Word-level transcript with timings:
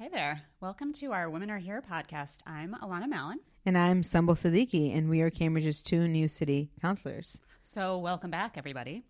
Hey 0.00 0.08
there. 0.08 0.40
Welcome 0.62 0.94
to 0.94 1.12
our 1.12 1.28
Women 1.28 1.50
Are 1.50 1.58
Here 1.58 1.82
podcast. 1.82 2.38
I'm 2.46 2.74
Alanna 2.80 3.06
Mallon. 3.06 3.40
And 3.66 3.76
I'm 3.76 4.00
Sumbul 4.00 4.34
Siddiqui, 4.34 4.96
and 4.96 5.10
we 5.10 5.20
are 5.20 5.28
Cambridge's 5.28 5.82
two 5.82 6.08
new 6.08 6.26
city 6.26 6.70
councillors. 6.80 7.38
So, 7.60 7.98
welcome 7.98 8.30
back, 8.30 8.56
everybody. 8.56 9.02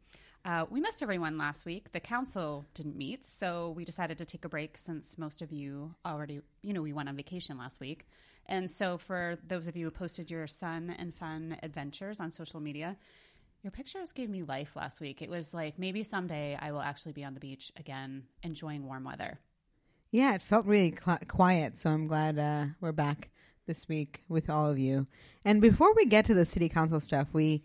Uh, 0.45 0.67
we 0.69 0.81
missed 0.81 1.01
everyone 1.01 1.39
last 1.39 1.65
week. 1.65 1.93
The 1.93 2.01
council 2.01 2.65
didn't 2.75 2.97
meet, 2.97 3.25
so 3.25 3.71
we 3.77 3.85
decided 3.85 4.19
to 4.19 4.25
take 4.25 4.45
a 4.45 4.49
break 4.49 4.77
since 4.77 5.17
most 5.17 5.43
of 5.43 5.53
you 5.53 5.95
already, 6.05 6.41
you 6.61 6.73
know, 6.73 6.83
we 6.83 6.93
went 6.93 7.09
on 7.09 7.15
vacation 7.15 7.57
last 7.57 7.79
week. 7.79 8.09
And 8.47 8.69
so, 8.69 8.99
for 8.99 9.39
those 9.47 9.69
of 9.69 9.77
you 9.77 9.85
who 9.85 9.91
posted 9.93 10.29
your 10.29 10.49
sun 10.49 10.97
and 10.99 11.15
fun 11.15 11.57
adventures 11.63 12.19
on 12.19 12.33
social 12.33 12.59
media, 12.59 12.97
your 13.63 13.71
pictures 13.71 14.11
gave 14.11 14.29
me 14.29 14.43
life 14.43 14.75
last 14.75 15.01
week. 15.01 15.23
It 15.23 15.31
was 15.31 15.55
like 15.55 15.79
maybe 15.79 16.03
someday 16.03 16.59
I 16.61 16.73
will 16.73 16.83
actually 16.83 17.13
be 17.13 17.23
on 17.23 17.35
the 17.35 17.41
beach 17.41 17.71
again, 17.77 18.25
enjoying 18.43 18.85
warm 18.85 19.05
weather. 19.05 19.39
Yeah, 20.13 20.35
it 20.35 20.43
felt 20.43 20.67
really 20.67 20.93
cl- 20.93 21.21
quiet, 21.29 21.79
so 21.79 21.89
I'm 21.91 22.09
glad 22.09 22.37
uh, 22.37 22.67
we're 22.81 22.91
back 22.91 23.31
this 23.69 23.89
week 23.89 24.23
with 24.29 24.51
all 24.51 24.69
of 24.69 24.77
you. 24.77 25.07
And 25.45 25.61
before 25.61 25.95
we 25.95 26.05
get 26.05 26.25
to 26.25 26.35
the 26.35 26.45
city 26.45 26.69
council 26.69 26.99
stuff, 26.99 27.29
we 27.33 27.63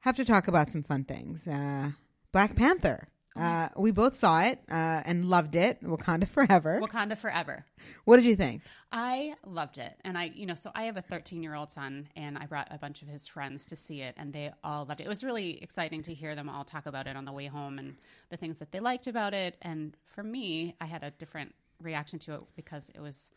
have 0.00 0.16
to 0.16 0.24
talk 0.24 0.48
about 0.48 0.70
some 0.70 0.82
fun 0.82 1.04
things. 1.04 1.46
Uh, 1.46 1.90
Black 2.32 2.56
Panther. 2.56 3.08
Uh, 3.36 3.68
we 3.76 3.90
both 3.90 4.16
saw 4.16 4.40
it 4.40 4.60
uh, 4.70 5.02
and 5.04 5.26
loved 5.26 5.54
it. 5.56 5.84
Wakanda 5.84 6.26
Forever. 6.26 6.80
Wakanda 6.82 7.18
Forever. 7.18 7.66
What 8.06 8.16
did 8.16 8.24
you 8.24 8.34
think? 8.34 8.62
I 8.90 9.34
loved 9.44 9.76
it. 9.76 9.92
And 10.02 10.16
I, 10.16 10.32
you 10.34 10.46
know, 10.46 10.54
so 10.54 10.70
I 10.74 10.84
have 10.84 10.96
a 10.96 11.02
13 11.02 11.42
year 11.42 11.54
old 11.54 11.70
son, 11.70 12.08
and 12.16 12.38
I 12.38 12.46
brought 12.46 12.68
a 12.70 12.78
bunch 12.78 13.02
of 13.02 13.08
his 13.08 13.28
friends 13.28 13.66
to 13.66 13.76
see 13.76 14.00
it, 14.00 14.14
and 14.16 14.32
they 14.32 14.52
all 14.64 14.86
loved 14.86 15.02
it. 15.02 15.04
It 15.04 15.10
was 15.10 15.22
really 15.22 15.62
exciting 15.62 16.00
to 16.04 16.14
hear 16.14 16.34
them 16.34 16.48
all 16.48 16.64
talk 16.64 16.86
about 16.86 17.06
it 17.06 17.14
on 17.14 17.26
the 17.26 17.32
way 17.32 17.46
home 17.46 17.78
and 17.78 17.96
the 18.30 18.38
things 18.38 18.58
that 18.60 18.72
they 18.72 18.80
liked 18.80 19.06
about 19.06 19.34
it. 19.34 19.56
And 19.60 19.94
for 20.06 20.22
me, 20.22 20.74
I 20.80 20.86
had 20.86 21.04
a 21.04 21.10
different 21.10 21.54
reaction 21.80 22.18
to 22.20 22.34
it 22.34 22.40
because 22.56 22.90
it 22.94 23.00
was 23.00 23.30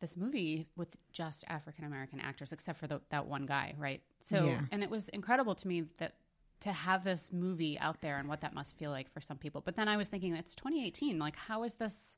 this 0.00 0.16
movie 0.16 0.66
with 0.76 0.96
just 1.12 1.44
African 1.48 1.84
American 1.84 2.20
actors, 2.20 2.52
except 2.52 2.78
for 2.78 2.86
the, 2.86 3.00
that 3.10 3.26
one 3.26 3.46
guy, 3.46 3.74
right? 3.78 4.00
So, 4.20 4.44
Yeah. 4.46 4.60
and 4.70 4.82
it 4.82 4.90
was 4.90 5.08
incredible 5.10 5.54
to 5.56 5.68
me 5.68 5.84
that 5.98 6.14
to 6.60 6.72
have 6.72 7.04
this 7.04 7.32
movie 7.32 7.78
out 7.78 8.00
there 8.02 8.18
and 8.18 8.28
what 8.28 8.40
that 8.42 8.54
must 8.54 8.76
feel 8.76 8.90
like 8.90 9.10
for 9.12 9.20
some 9.20 9.38
people. 9.38 9.62
But 9.64 9.76
then 9.76 9.88
I 9.88 9.96
was 9.96 10.08
thinking, 10.10 10.34
it's 10.34 10.54
2018. 10.54 11.18
Like, 11.18 11.36
how 11.36 11.62
is 11.62 11.74
this? 11.76 12.16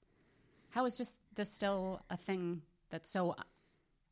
How 0.70 0.84
is 0.84 0.96
just 0.96 1.18
this 1.34 1.50
still 1.50 2.00
a 2.10 2.16
thing 2.16 2.62
that's 2.90 3.08
so 3.10 3.36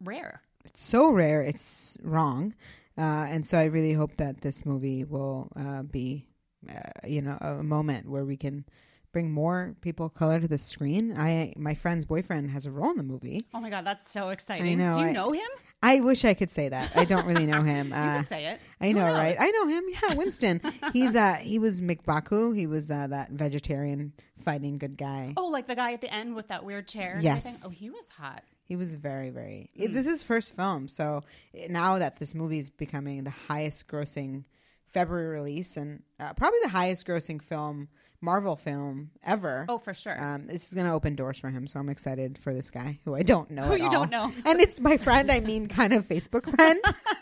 rare? 0.03 0.43
It's 0.65 0.83
so 0.83 1.11
rare, 1.11 1.43
it's 1.43 1.97
wrong. 2.03 2.55
Uh, 2.99 3.27
and 3.31 3.47
so 3.47 3.59
I 3.59 3.65
really 3.65 3.95
hope 3.95 4.17
that 4.17 4.43
this 4.43 4.67
movie 4.67 5.05
will 5.05 5.51
uh, 5.57 5.83
be, 5.83 6.27
uh, 6.69 7.07
you 7.07 7.23
know, 7.23 7.39
a 7.41 7.63
moment 7.63 8.09
where 8.09 8.25
we 8.27 8.37
can 8.37 8.67
bring 9.13 9.31
more 9.31 9.75
people 9.81 10.07
of 10.07 10.15
color 10.15 10.41
to 10.41 10.49
the 10.49 10.59
screen. 10.59 11.15
I 11.17 11.53
my 11.57 11.75
friend's 11.75 12.07
boyfriend 12.07 12.51
has 12.51 12.67
a 12.67 12.71
role 12.71 12.91
in 12.91 12.97
the 12.97 13.03
movie. 13.03 13.47
Oh 13.55 13.61
my 13.61 13.71
god, 13.71 13.85
that's 13.85 14.11
so 14.11 14.29
exciting! 14.31 14.79
know, 14.79 14.95
Do 14.95 15.01
you 15.01 15.07
I- 15.09 15.13
know 15.13 15.31
him? 15.33 15.49
I 15.83 16.01
wish 16.01 16.27
I 16.27 16.35
could 16.35 16.51
say 16.51 16.69
that. 16.69 16.95
I 16.95 17.07
don't 17.07 17.25
really 17.25 17.47
know 17.47 17.63
him. 17.63 17.87
You 17.89 17.95
Uh, 17.95 18.17
can 18.17 18.25
say 18.27 18.45
it. 18.47 18.61
I 18.83 18.93
know, 18.93 19.07
right? 19.11 19.35
I 19.41 19.51
know 19.51 19.67
him. 19.67 19.85
Yeah, 19.89 20.15
Winston. 20.15 20.61
He's 20.93 21.17
uh 21.17 21.35
he 21.37 21.59
was 21.59 21.81
M'Baku. 21.81 22.55
He 22.57 22.67
was 22.67 22.91
uh, 22.91 23.07
that 23.07 23.31
vegetarian 23.31 24.13
fighting 24.37 24.77
good 24.79 24.97
guy. 24.99 25.33
oh, 25.39 25.47
like 25.47 25.67
the 25.67 25.75
guy 25.77 25.93
at 25.95 26.01
the 26.03 26.13
end 26.13 26.35
with 26.37 26.49
that 26.49 26.65
weird 26.65 26.87
chair. 26.87 27.15
and 27.15 27.23
Yes. 27.23 27.65
Oh, 27.67 27.71
he 27.71 27.89
was 27.91 28.09
hot. 28.09 28.43
He 28.65 28.77
was 28.77 28.95
very, 28.95 29.31
very. 29.31 29.71
Hmm. 29.77 29.93
This 29.95 30.07
is 30.07 30.23
first 30.23 30.55
film, 30.55 30.87
so 30.87 31.25
now 31.69 31.99
that 31.99 32.19
this 32.21 32.35
movie 32.35 32.59
is 32.59 32.71
becoming 32.71 33.25
the 33.25 33.31
highest 33.49 33.89
grossing 33.89 34.45
February 34.87 35.29
release 35.29 35.77
and 35.77 36.03
uh, 36.19 36.35
probably 36.35 36.59
the 36.63 36.69
highest 36.69 37.07
grossing 37.07 37.41
film 37.43 37.89
Marvel 38.23 38.57
film 38.57 39.11
ever. 39.25 39.65
Oh, 39.69 39.79
for 39.79 39.95
sure. 39.95 40.21
Um, 40.23 40.47
this 40.47 40.69
is 40.69 40.75
going 40.75 40.87
to 40.87 40.93
open 40.93 41.15
doors 41.17 41.39
for 41.39 41.49
him, 41.51 41.67
so 41.67 41.81
I'm 41.81 41.89
excited 41.89 42.39
for 42.39 42.53
this 42.53 42.71
guy 42.71 42.99
who 43.05 43.15
I 43.15 43.23
don't 43.23 43.51
know. 43.51 43.63
Who 43.71 43.77
you 43.77 43.85
all. 43.85 43.91
don't 43.91 44.11
know. 44.11 44.33
and 44.45 44.61
it's 44.61 44.79
my 44.81 44.97
friend. 44.97 45.31
I 45.31 45.41
mean, 45.41 45.67
kind 45.69 45.93
of 45.93 46.07
Facebook 46.07 46.45
friend. 46.57 46.79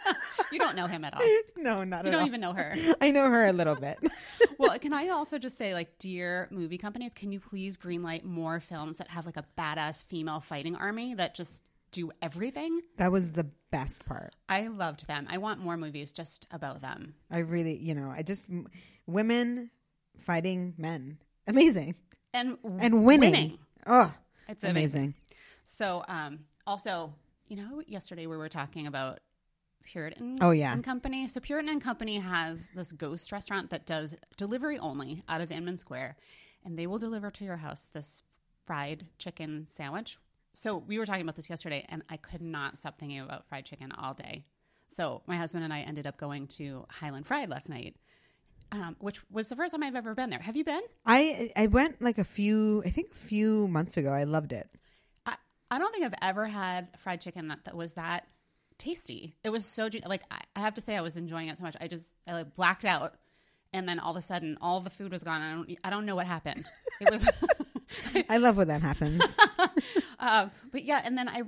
you 0.53 0.59
don't 0.59 0.75
know 0.77 0.87
him 0.87 1.05
at 1.05 1.15
all. 1.15 1.25
You 1.25 1.43
no, 1.57 1.85
not 1.85 2.01
at 2.01 2.07
all. 2.07 2.11
You 2.13 2.19
don't 2.19 2.27
even 2.27 2.41
know 2.41 2.53
her. 2.53 2.75
I 3.01 3.11
know 3.11 3.31
her 3.31 3.47
a 3.47 3.53
little 3.53 3.77
bit. 3.77 3.99
well, 4.59 4.79
can 4.79 4.93
I 4.93 5.09
also 5.09 5.39
just 5.39 5.57
say, 5.57 5.73
like, 5.75 5.99
dear 5.99 6.49
movie 6.51 6.79
companies, 6.79 7.13
can 7.15 7.31
you 7.33 7.41
please 7.41 7.77
greenlight 7.77 8.25
more 8.25 8.59
films 8.61 8.99
that 8.99 9.09
have 9.09 9.25
like 9.27 9.37
a 9.37 9.45
badass 9.57 10.05
female 10.05 10.41
fighting 10.41 10.75
army 10.77 11.15
that 11.15 11.35
just 11.35 11.63
do 11.93 12.11
everything? 12.21 12.81
that 12.97 13.13
was 13.13 13.33
the 13.33 13.47
best 13.71 14.05
part. 14.05 14.35
I 14.49 14.67
loved 14.69 15.07
them. 15.07 15.27
I 15.31 15.39
want 15.39 15.61
more 15.61 15.77
movies 15.77 16.11
just 16.13 16.47
about 16.51 16.81
them. 16.81 17.15
I 17.31 17.39
really, 17.39 17.77
you 17.77 17.95
know, 17.95 18.13
I 18.15 18.23
just 18.23 18.47
m- 18.51 18.67
women 19.07 19.71
fighting 20.33 20.75
men, 20.77 21.17
amazing 21.47 21.95
And 22.35 22.59
and 22.79 23.03
winning. 23.05 23.59
Oh, 23.87 24.15
It's 24.47 24.63
amazing. 24.63 24.75
amazing. 25.01 25.15
So, 25.65 26.05
um, 26.07 26.41
also, 26.67 27.15
you 27.49 27.57
know, 27.57 27.83
yesterday 27.87 28.27
we 28.27 28.37
were 28.37 28.51
talking 28.51 28.87
about 28.87 29.21
Puritan 29.85 30.37
Oh, 30.43 30.51
yeah. 30.51 30.73
and 30.75 30.85
Company. 30.85 31.27
So 31.29 31.41
Puritan 31.41 31.71
and 31.71 31.81
Company 31.83 32.19
has 32.19 32.71
this 32.73 32.93
ghost 32.93 33.33
restaurant 33.33 33.71
that 33.71 33.87
does 33.87 34.17
delivery 34.37 34.79
only 34.79 35.23
out 35.31 35.41
of 35.41 35.51
Inman 35.51 35.79
Square, 35.79 36.17
and 36.63 36.79
they 36.79 36.87
will 36.87 36.99
deliver 36.99 37.31
to 37.31 37.45
your 37.45 37.57
house 37.57 37.89
this 37.89 38.23
fried 38.67 39.07
chicken 39.19 39.65
sandwich. 39.67 40.19
So 40.53 40.77
we 40.77 40.99
were 40.99 41.07
talking 41.07 41.23
about 41.23 41.37
this 41.37 41.49
yesterday, 41.49 41.87
and 41.89 42.03
I 42.11 42.19
could 42.19 42.43
not 42.43 42.77
stop 42.77 42.99
thinking 42.99 43.21
about 43.21 43.49
fried 43.49 43.65
chicken 43.65 43.93
all 43.93 44.13
day. 44.13 44.45
So 44.89 45.23
my 45.27 45.37
husband 45.39 45.65
and 45.65 45.73
I 45.73 45.81
ended 45.81 46.07
up 46.07 46.19
going 46.19 46.47
to 46.59 46.85
Highland 46.91 47.27
Fried 47.27 47.49
last 47.49 47.71
night, 47.71 47.97
um, 48.73 48.97
which 48.99 49.21
was 49.31 49.49
the 49.49 49.57
first 49.57 49.73
time 49.73 49.83
I've 49.83 49.97
ever 49.97 50.15
been 50.15 50.31
there. 50.31 50.41
Have 50.41 50.57
you 50.57 50.65
been? 50.65 50.83
I 51.07 51.53
I 51.57 51.67
went 51.67 52.03
like 52.03 52.19
a 52.19 52.25
few, 52.25 52.83
I 52.85 52.91
think 52.91 53.13
a 53.13 53.19
few 53.19 53.69
months 53.69 53.97
ago. 53.97 54.11
I 54.11 54.25
loved 54.25 54.53
it. 54.53 54.69
I, 55.27 55.37
I 55.71 55.79
don't 55.79 55.93
think 55.93 56.05
I've 56.05 56.15
ever 56.21 56.47
had 56.47 56.89
fried 56.99 57.21
chicken 57.21 57.49
that, 57.49 57.65
that 57.65 57.77
was 57.77 57.95
that 57.95 58.27
tasty. 58.79 59.37
It 59.45 59.51
was 59.51 59.65
so 59.65 59.89
like 60.07 60.23
I, 60.31 60.41
I 60.57 60.61
have 60.61 60.75
to 60.75 60.81
say 60.81 60.97
I 60.97 61.01
was 61.01 61.17
enjoying 61.17 61.49
it 61.49 61.59
so 61.59 61.65
much. 61.65 61.77
I 61.81 61.89
just 61.89 62.11
I 62.27 62.33
like 62.33 62.55
blacked 62.55 62.85
out, 62.85 63.15
and 63.73 63.89
then 63.89 63.99
all 63.99 64.13
of 64.13 64.17
a 64.17 64.23
sudden 64.23 64.59
all 64.61 64.81
the 64.81 64.91
food 64.91 65.13
was 65.13 65.23
gone. 65.23 65.43
I 65.43 65.55
don't 65.55 65.79
I 65.85 65.91
don't 65.91 66.07
know 66.07 66.17
what 66.17 66.27
happened. 66.27 66.71
It 67.01 67.11
was, 67.11 67.29
I 68.29 68.39
love 68.39 68.57
when 68.57 68.69
that 68.69 68.83
happens. 68.83 69.37
um, 70.19 70.51
but 70.73 70.85
yeah. 70.85 71.01
And 71.05 71.17
then 71.17 71.29
I 71.29 71.43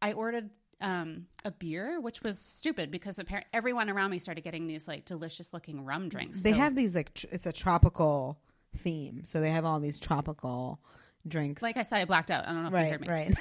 I 0.00 0.12
ordered 0.12 0.50
um, 0.80 1.26
a 1.44 1.50
beer, 1.50 2.00
which 2.00 2.22
was 2.22 2.38
stupid 2.38 2.90
because 2.90 3.18
apparently 3.18 3.48
everyone 3.52 3.90
around 3.90 4.10
me 4.10 4.18
started 4.18 4.42
getting 4.44 4.66
these 4.66 4.86
like 4.86 5.04
delicious 5.04 5.52
looking 5.52 5.84
rum 5.84 6.08
drinks. 6.08 6.42
they 6.42 6.52
So- 6.52 6.58
have 6.58 6.74
these 6.76 6.94
like 6.94 7.14
tr- 7.14 7.26
it's 7.32 7.46
a 7.46 7.52
tropical 7.52 8.38
theme, 8.76 9.22
so 9.26 9.40
they 9.40 9.50
have 9.50 9.64
all 9.64 9.80
these 9.80 9.98
tropical 9.98 10.80
drinks. 11.26 11.62
like 11.62 11.76
I 11.76 11.82
said, 11.82 12.00
I 12.00 12.04
blacked 12.04 12.30
out. 12.30 12.46
I 12.46 12.52
don't 12.52 12.62
know 12.62 12.68
if 12.68 12.72
you 12.72 12.78
right, 12.78 12.90
heard 12.90 13.00
me. 13.00 13.08
right. 13.08 13.34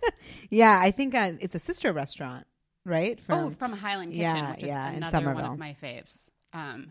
yeah, 0.50 0.78
I 0.80 0.90
think 0.90 1.14
uh, 1.14 1.32
it's 1.40 1.54
a 1.54 1.58
sister 1.58 1.92
restaurant, 1.92 2.46
right? 2.84 3.18
oh, 3.30 3.50
from 3.50 3.72
Highland 3.72 4.12
Kitchen, 4.12 4.22
yeah, 4.36 4.50
which 4.52 4.62
is 4.64 4.68
yeah, 4.68 4.90
another 4.90 5.32
one 5.32 5.44
of 5.44 5.58
my 5.58 5.74
faves. 5.82 6.30
Um, 6.52 6.90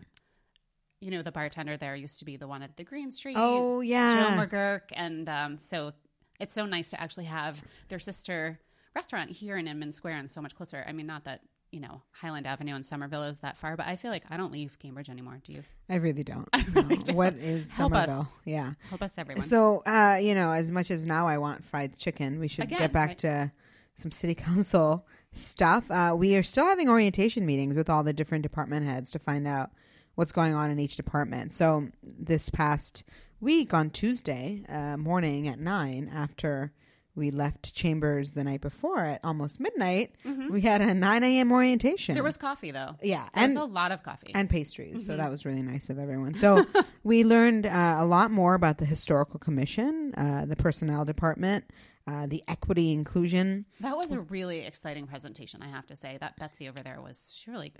you 1.00 1.10
know, 1.12 1.22
the 1.22 1.30
bartender 1.32 1.76
there 1.76 1.94
used 1.94 2.18
to 2.18 2.24
be 2.24 2.36
the 2.36 2.48
one 2.48 2.62
at 2.62 2.76
the 2.76 2.82
Green 2.84 3.10
Street. 3.12 3.36
Oh, 3.38 3.78
Joe 3.78 3.80
yeah. 3.82 4.44
McGurk, 4.44 4.90
and 4.92 5.28
um, 5.28 5.56
so 5.56 5.92
it's 6.40 6.54
so 6.54 6.66
nice 6.66 6.90
to 6.90 7.00
actually 7.00 7.26
have 7.26 7.62
their 7.88 8.00
sister 8.00 8.58
restaurant 8.98 9.30
here 9.30 9.56
in 9.56 9.68
Inman 9.68 9.92
Square 9.92 10.16
and 10.16 10.28
so 10.30 10.42
much 10.42 10.56
closer. 10.56 10.84
I 10.86 10.90
mean, 10.92 11.06
not 11.06 11.24
that 11.24 11.40
you 11.70 11.78
know 11.80 12.02
Highland 12.10 12.46
Avenue 12.48 12.74
and 12.74 12.84
Somerville 12.84 13.22
is 13.22 13.38
that 13.40 13.56
far, 13.58 13.76
but 13.76 13.86
I 13.86 13.94
feel 13.94 14.10
like 14.10 14.24
I 14.28 14.36
don't 14.36 14.50
leave 14.50 14.76
Cambridge 14.80 15.08
anymore. 15.08 15.38
Do 15.44 15.52
you? 15.52 15.62
I 15.88 15.96
really 15.96 16.24
don't. 16.24 16.48
really 16.74 16.96
No. 16.96 17.02
don't. 17.02 17.16
What 17.16 17.34
is 17.34 17.76
Help 17.76 17.94
us. 17.94 18.26
Yeah. 18.44 18.72
Help 18.88 19.02
us, 19.02 19.16
everyone. 19.16 19.44
So, 19.44 19.82
uh, 19.86 20.18
you 20.20 20.34
know, 20.34 20.50
as 20.50 20.72
much 20.72 20.90
as 20.90 21.06
now 21.06 21.28
I 21.28 21.38
want 21.38 21.64
fried 21.64 21.96
chicken, 21.96 22.40
we 22.40 22.48
should 22.48 22.64
Again, 22.64 22.78
get 22.78 22.92
back 22.92 23.08
right. 23.10 23.18
to 23.18 23.52
some 23.94 24.10
city 24.10 24.34
council 24.46 25.06
stuff. 25.32 25.88
Uh, 25.90 26.14
we 26.18 26.34
are 26.34 26.42
still 26.42 26.66
having 26.66 26.88
orientation 26.88 27.46
meetings 27.46 27.76
with 27.76 27.88
all 27.88 28.02
the 28.02 28.12
different 28.12 28.42
department 28.42 28.84
heads 28.84 29.12
to 29.12 29.20
find 29.20 29.46
out 29.46 29.70
what's 30.16 30.32
going 30.32 30.54
on 30.54 30.72
in 30.72 30.80
each 30.80 30.96
department. 30.96 31.52
So, 31.52 31.88
this 32.02 32.50
past 32.50 33.04
week 33.40 33.72
on 33.72 33.90
Tuesday 33.90 34.64
uh, 34.68 34.96
morning 34.96 35.46
at 35.46 35.60
nine, 35.60 36.10
after 36.12 36.72
we 37.18 37.30
left 37.30 37.74
chambers 37.74 38.32
the 38.32 38.44
night 38.44 38.60
before 38.62 39.04
at 39.04 39.20
almost 39.24 39.60
midnight, 39.60 40.14
we 40.50 40.60
had 40.62 40.80
a 40.80 40.94
9 40.94 41.22
a.m. 41.24 41.52
orientation. 41.52 42.12
Mm-hmm. 42.12 42.16
there 42.16 42.22
was 42.24 42.36
coffee 42.38 42.70
though. 42.70 42.96
yeah, 43.02 43.28
There 43.34 43.48
was 43.48 43.56
and 43.56 43.58
a 43.58 43.64
lot 43.64 43.92
of 43.92 44.02
coffee. 44.02 44.32
and 44.34 44.48
pastries. 44.48 44.90
Mm-hmm. 44.96 45.00
So 45.00 45.16
that 45.16 45.30
was 45.30 45.44
really 45.44 45.62
nice 45.62 45.90
of 45.90 45.98
everyone. 45.98 46.34
So 46.36 46.64
we 47.02 47.24
learned 47.24 47.66
uh, 47.66 47.96
a 47.98 48.06
lot 48.06 48.30
more 48.30 48.54
about 48.54 48.78
the 48.78 48.84
historical 48.86 49.38
commission, 49.38 50.14
uh, 50.16 50.46
the 50.46 50.56
personnel 50.56 51.04
department, 51.04 51.64
uh, 52.06 52.26
the 52.26 52.42
equity 52.48 52.92
inclusion. 52.92 53.66
that 53.80 53.96
was 53.96 54.12
a 54.12 54.20
really 54.20 54.60
exciting 54.64 55.06
presentation. 55.06 55.62
I 55.62 55.68
have 55.68 55.86
to 55.88 55.96
say 55.96 56.16
that 56.20 56.36
Betsy 56.38 56.68
over 56.68 56.82
there 56.82 57.00
was 57.02 57.30
she 57.34 57.50
really 57.50 57.72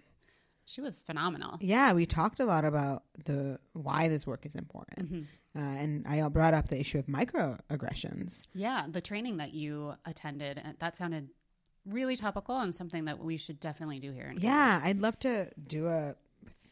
she 0.66 0.82
was 0.82 1.00
phenomenal. 1.00 1.56
Yeah, 1.62 1.94
we 1.94 2.04
talked 2.04 2.40
a 2.40 2.44
lot 2.44 2.66
about 2.66 3.04
the 3.24 3.58
why 3.72 4.08
this 4.08 4.26
work 4.26 4.44
is 4.44 4.54
important, 4.54 5.10
Mm-hmm. 5.12 5.22
Uh, 5.58 5.60
and 5.60 6.06
I 6.06 6.20
all 6.20 6.30
brought 6.30 6.54
up 6.54 6.68
the 6.68 6.78
issue 6.78 6.98
of 6.98 7.06
microaggressions. 7.06 8.46
Yeah, 8.54 8.86
the 8.88 9.00
training 9.00 9.38
that 9.38 9.52
you 9.52 9.94
attended, 10.04 10.62
that 10.78 10.96
sounded 10.96 11.30
really 11.84 12.16
topical 12.16 12.58
and 12.58 12.74
something 12.74 13.06
that 13.06 13.18
we 13.18 13.36
should 13.36 13.60
definitely 13.60 13.98
do 13.98 14.12
here. 14.12 14.28
In 14.28 14.40
Yeah, 14.40 14.80
I'd 14.82 15.00
love 15.00 15.18
to 15.20 15.50
do 15.66 15.88
a 15.88 16.14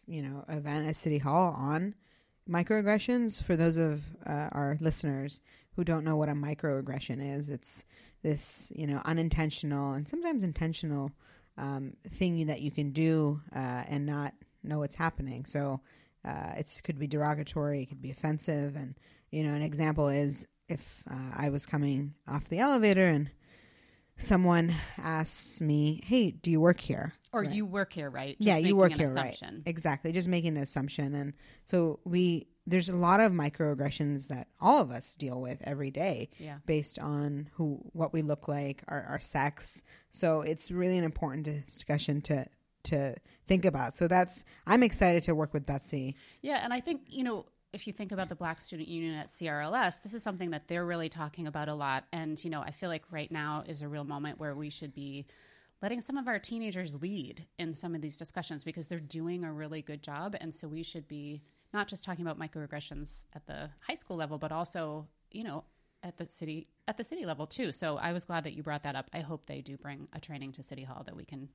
you 0.07 0.23
know 0.23 0.45
event 0.49 0.87
at 0.89 0.97
City 0.97 1.19
Hall 1.19 1.55
on 1.59 1.95
microaggressions, 2.49 3.43
for 3.43 3.57
those 3.57 3.77
of 3.77 4.03
uh, 4.25 4.49
our 4.53 4.79
listeners 4.81 5.41
who 5.75 5.85
don't 5.85 6.05
know 6.05 6.17
what 6.17 6.29
a 6.29 6.33
microaggression 6.33 7.37
is, 7.37 7.49
it's 7.49 7.85
this, 8.23 8.73
you 8.75 8.87
know, 8.87 9.03
unintentional 9.05 9.93
and 9.93 10.09
sometimes 10.09 10.43
intentional 10.43 11.11
um, 11.59 11.95
thing 12.09 12.47
that 12.47 12.61
you 12.61 12.71
can 12.71 12.91
do 12.93 13.41
uh, 13.55 13.85
and 13.89 14.07
not 14.07 14.33
know 14.63 14.79
what's 14.79 14.95
happening. 14.95 15.45
So 15.45 15.81
uh, 16.25 16.55
it 16.57 16.81
could 16.85 16.99
be 16.99 17.07
derogatory, 17.07 17.83
it 17.83 17.87
could 17.87 18.03
be 18.03 18.11
offensive. 18.11 18.77
And, 18.77 18.95
you 19.31 19.43
know, 19.45 19.55
an 19.55 19.63
example 19.63 20.09
is 20.09 20.47
if 20.69 21.03
uh, 21.11 21.15
I 21.37 21.49
was 21.51 21.67
coming 21.67 22.15
off 22.27 22.49
the 22.49 22.59
elevator 22.59 23.07
and 23.07 23.31
someone 24.19 24.75
asks 24.99 25.61
me, 25.61 26.01
"Hey, 26.05 26.31
do 26.31 26.51
you 26.51 26.61
work 26.61 26.81
here?" 26.81 27.13
Or 27.33 27.43
Right. 27.43 27.53
you 27.53 27.67
work 27.67 27.93
here, 27.93 28.09
right? 28.09 28.35
yeah, 28.41 28.57
you 28.57 28.75
work 28.77 28.93
here, 28.95 29.05
assumption. 29.07 29.57
right? 29.57 29.63
Exactly, 29.67 30.11
just 30.13 30.27
making 30.29 30.57
an 30.57 30.63
assumption, 30.63 31.15
and 31.15 31.35
so 31.67 32.01
we 32.05 32.47
there's 32.69 32.89
a 32.89 32.97
lot 32.97 33.21
of 33.21 33.31
microaggressions 33.31 34.27
that 34.27 34.49
all 34.61 34.81
of 34.81 34.91
us 34.91 35.15
deal 35.15 35.41
with 35.41 35.63
every 35.63 35.93
day 35.93 36.29
Yeah. 36.37 36.59
based 36.67 36.99
on 36.99 37.49
who 37.55 37.79
what 37.93 38.13
we 38.13 38.23
look 38.23 38.49
like, 38.49 38.83
our, 38.89 39.03
our 39.05 39.21
sex. 39.21 39.85
So 40.11 40.41
it's 40.41 40.73
really 40.73 40.99
an 40.99 41.05
important 41.05 41.45
discussion 41.45 42.23
to 42.23 42.47
to 42.87 43.15
think 43.47 43.65
about. 43.65 43.95
So 43.95 44.09
that's 44.09 44.45
I'm 44.67 44.83
excited 44.83 45.23
to 45.25 45.35
work 45.35 45.53
with 45.53 45.67
Betsy. 45.67 46.17
Yeah, 46.43 46.61
and 46.63 46.73
I 46.73 46.81
think, 46.81 47.03
you 47.09 47.25
know, 47.25 47.47
if 47.73 47.87
you 47.87 47.93
think 47.93 48.13
about 48.13 48.29
the 48.29 48.35
Black 48.35 48.61
Student 48.61 48.89
Union 48.89 49.15
at 49.15 49.29
CRLS, 49.29 50.03
this 50.03 50.15
is 50.15 50.23
something 50.23 50.51
that 50.51 50.67
they're 50.69 50.87
really 50.87 51.09
talking 51.09 51.47
about 51.47 51.69
a 51.69 51.75
lot. 51.75 52.05
And, 52.13 52.43
you 52.43 52.51
know, 52.51 52.63
I 52.63 52.71
feel 52.71 52.89
like 52.89 53.05
right 53.11 53.31
now 53.31 53.65
is 53.67 53.83
a 53.83 53.89
real 53.89 54.05
moment 54.05 54.39
where 54.39 54.55
we 54.55 54.71
should 54.71 54.95
be 54.95 55.27
letting 55.83 56.01
some 56.01 56.17
of 56.17 56.27
our 56.27 56.39
teenagers 56.39 56.95
lead 56.95 57.45
in 57.59 57.75
some 57.75 57.95
of 57.95 58.01
these 58.01 58.17
discussions 58.17 58.65
because 58.65 58.87
they're 58.87 58.99
doing 58.99 59.45
a 59.45 59.53
really 59.53 59.83
good 59.83 60.03
job. 60.03 60.35
And 60.41 60.55
so 60.55 60.69
we 60.69 60.83
should 60.83 61.07
be 61.07 61.43
not 61.75 61.87
just 61.87 62.03
talking 62.03 62.27
about 62.27 62.39
microaggressions 62.39 63.25
at 63.35 63.47
the 63.47 63.69
high 63.81 63.95
school 63.95 64.17
level, 64.17 64.39
but 64.39 64.53
also, 64.53 65.07
you 65.31 65.45
know, 65.45 65.65
at 66.03 66.17
the 66.17 66.27
city 66.27 66.67
at 66.87 66.97
the 66.97 67.05
city 67.05 67.27
level 67.27 67.47
too. 67.47 67.73
So 67.73 67.99
I 67.99 68.13
was 68.13 68.25
glad 68.25 68.45
that 68.45 68.55
you 68.55 68.63
brought 68.63 68.85
that 68.85 68.97
up. 68.97 69.11
I 69.13 69.21
hope 69.21 69.47
they 69.47 69.61
do 69.61 69.77
bring 69.77 70.09
a 70.13 70.21
training 70.21 70.53
to 70.53 70.63
City 70.63 70.85
Hall 70.85 71.03
that 71.05 71.17
we 71.17 71.25
can 71.25 71.49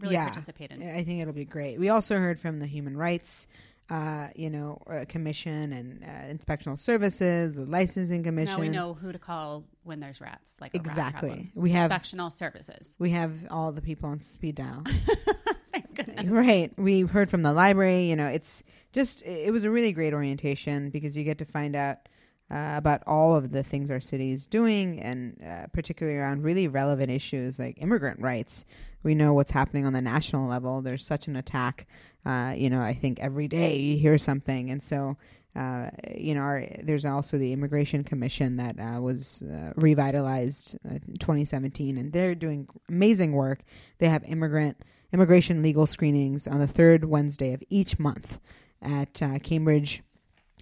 really 0.00 0.14
Yeah. 0.14 0.24
participate 0.24 0.70
in. 0.70 0.82
I 0.82 1.02
think 1.04 1.20
it'll 1.22 1.32
be 1.32 1.44
great. 1.44 1.78
We 1.78 1.88
also 1.88 2.16
heard 2.18 2.38
from 2.40 2.58
the 2.60 2.66
Human 2.66 2.96
Rights, 2.96 3.46
uh, 3.88 4.28
you 4.36 4.50
know, 4.50 4.80
uh, 4.88 5.04
Commission 5.08 5.72
and 5.72 6.04
uh, 6.04 6.32
Inspectional 6.34 6.78
Services, 6.78 7.54
the 7.56 7.64
Licensing 7.66 8.22
Commission. 8.22 8.54
Now 8.54 8.60
we 8.60 8.68
know 8.68 8.94
who 8.94 9.12
to 9.12 9.18
call 9.18 9.64
when 9.82 10.00
there's 10.00 10.20
rats, 10.20 10.56
like 10.60 10.74
exactly. 10.74 11.50
We 11.54 11.70
have 11.72 11.90
Inspectional 11.90 12.32
services. 12.32 12.96
we 12.98 13.10
have 13.10 13.32
all 13.50 13.72
the 13.72 13.82
people 13.82 14.08
on 14.10 14.20
speed 14.20 14.56
dial. 14.56 14.84
Thank 15.72 15.94
goodness. 15.94 16.26
right. 16.26 16.72
We 16.78 17.02
heard 17.02 17.30
from 17.30 17.42
the 17.42 17.52
library. 17.52 18.04
You 18.04 18.16
know, 18.16 18.26
it's 18.28 18.62
just 18.92 19.22
it 19.22 19.52
was 19.52 19.64
a 19.64 19.70
really 19.70 19.92
great 19.92 20.12
orientation 20.14 20.90
because 20.90 21.16
you 21.16 21.24
get 21.24 21.38
to 21.38 21.44
find 21.44 21.74
out. 21.76 22.08
Uh, 22.50 22.74
about 22.76 23.00
all 23.06 23.36
of 23.36 23.52
the 23.52 23.62
things 23.62 23.92
our 23.92 24.00
city 24.00 24.32
is 24.32 24.46
doing, 24.46 24.98
and 25.00 25.40
uh, 25.46 25.66
particularly 25.72 26.18
around 26.18 26.42
really 26.42 26.66
relevant 26.66 27.08
issues 27.08 27.60
like 27.60 27.80
immigrant 27.80 28.18
rights. 28.20 28.66
We 29.04 29.14
know 29.14 29.32
what's 29.32 29.52
happening 29.52 29.86
on 29.86 29.92
the 29.92 30.02
national 30.02 30.48
level. 30.48 30.82
There's 30.82 31.06
such 31.06 31.28
an 31.28 31.36
attack. 31.36 31.86
Uh, 32.26 32.54
you 32.56 32.68
know, 32.68 32.80
I 32.80 32.92
think 32.92 33.20
every 33.20 33.46
day 33.46 33.76
you 33.76 33.98
hear 33.98 34.18
something, 34.18 34.68
and 34.68 34.82
so 34.82 35.16
uh, 35.56 35.90
you 36.16 36.34
know, 36.34 36.42
our, 36.42 36.64
there's 36.82 37.04
also 37.04 37.36
the 37.36 37.52
Immigration 37.52 38.04
Commission 38.04 38.56
that 38.56 38.76
uh, 38.78 39.00
was 39.00 39.42
uh, 39.42 39.72
revitalized 39.74 40.76
uh, 40.86 40.94
in 40.94 41.16
2017, 41.18 41.96
and 41.96 42.12
they're 42.12 42.36
doing 42.36 42.68
amazing 42.88 43.32
work. 43.32 43.62
They 43.98 44.08
have 44.08 44.22
immigrant 44.24 44.78
immigration 45.12 45.60
legal 45.60 45.88
screenings 45.88 46.46
on 46.46 46.60
the 46.60 46.68
third 46.68 47.04
Wednesday 47.04 47.52
of 47.52 47.62
each 47.68 47.98
month 47.98 48.38
at 48.80 49.20
Cambridge 49.42 50.02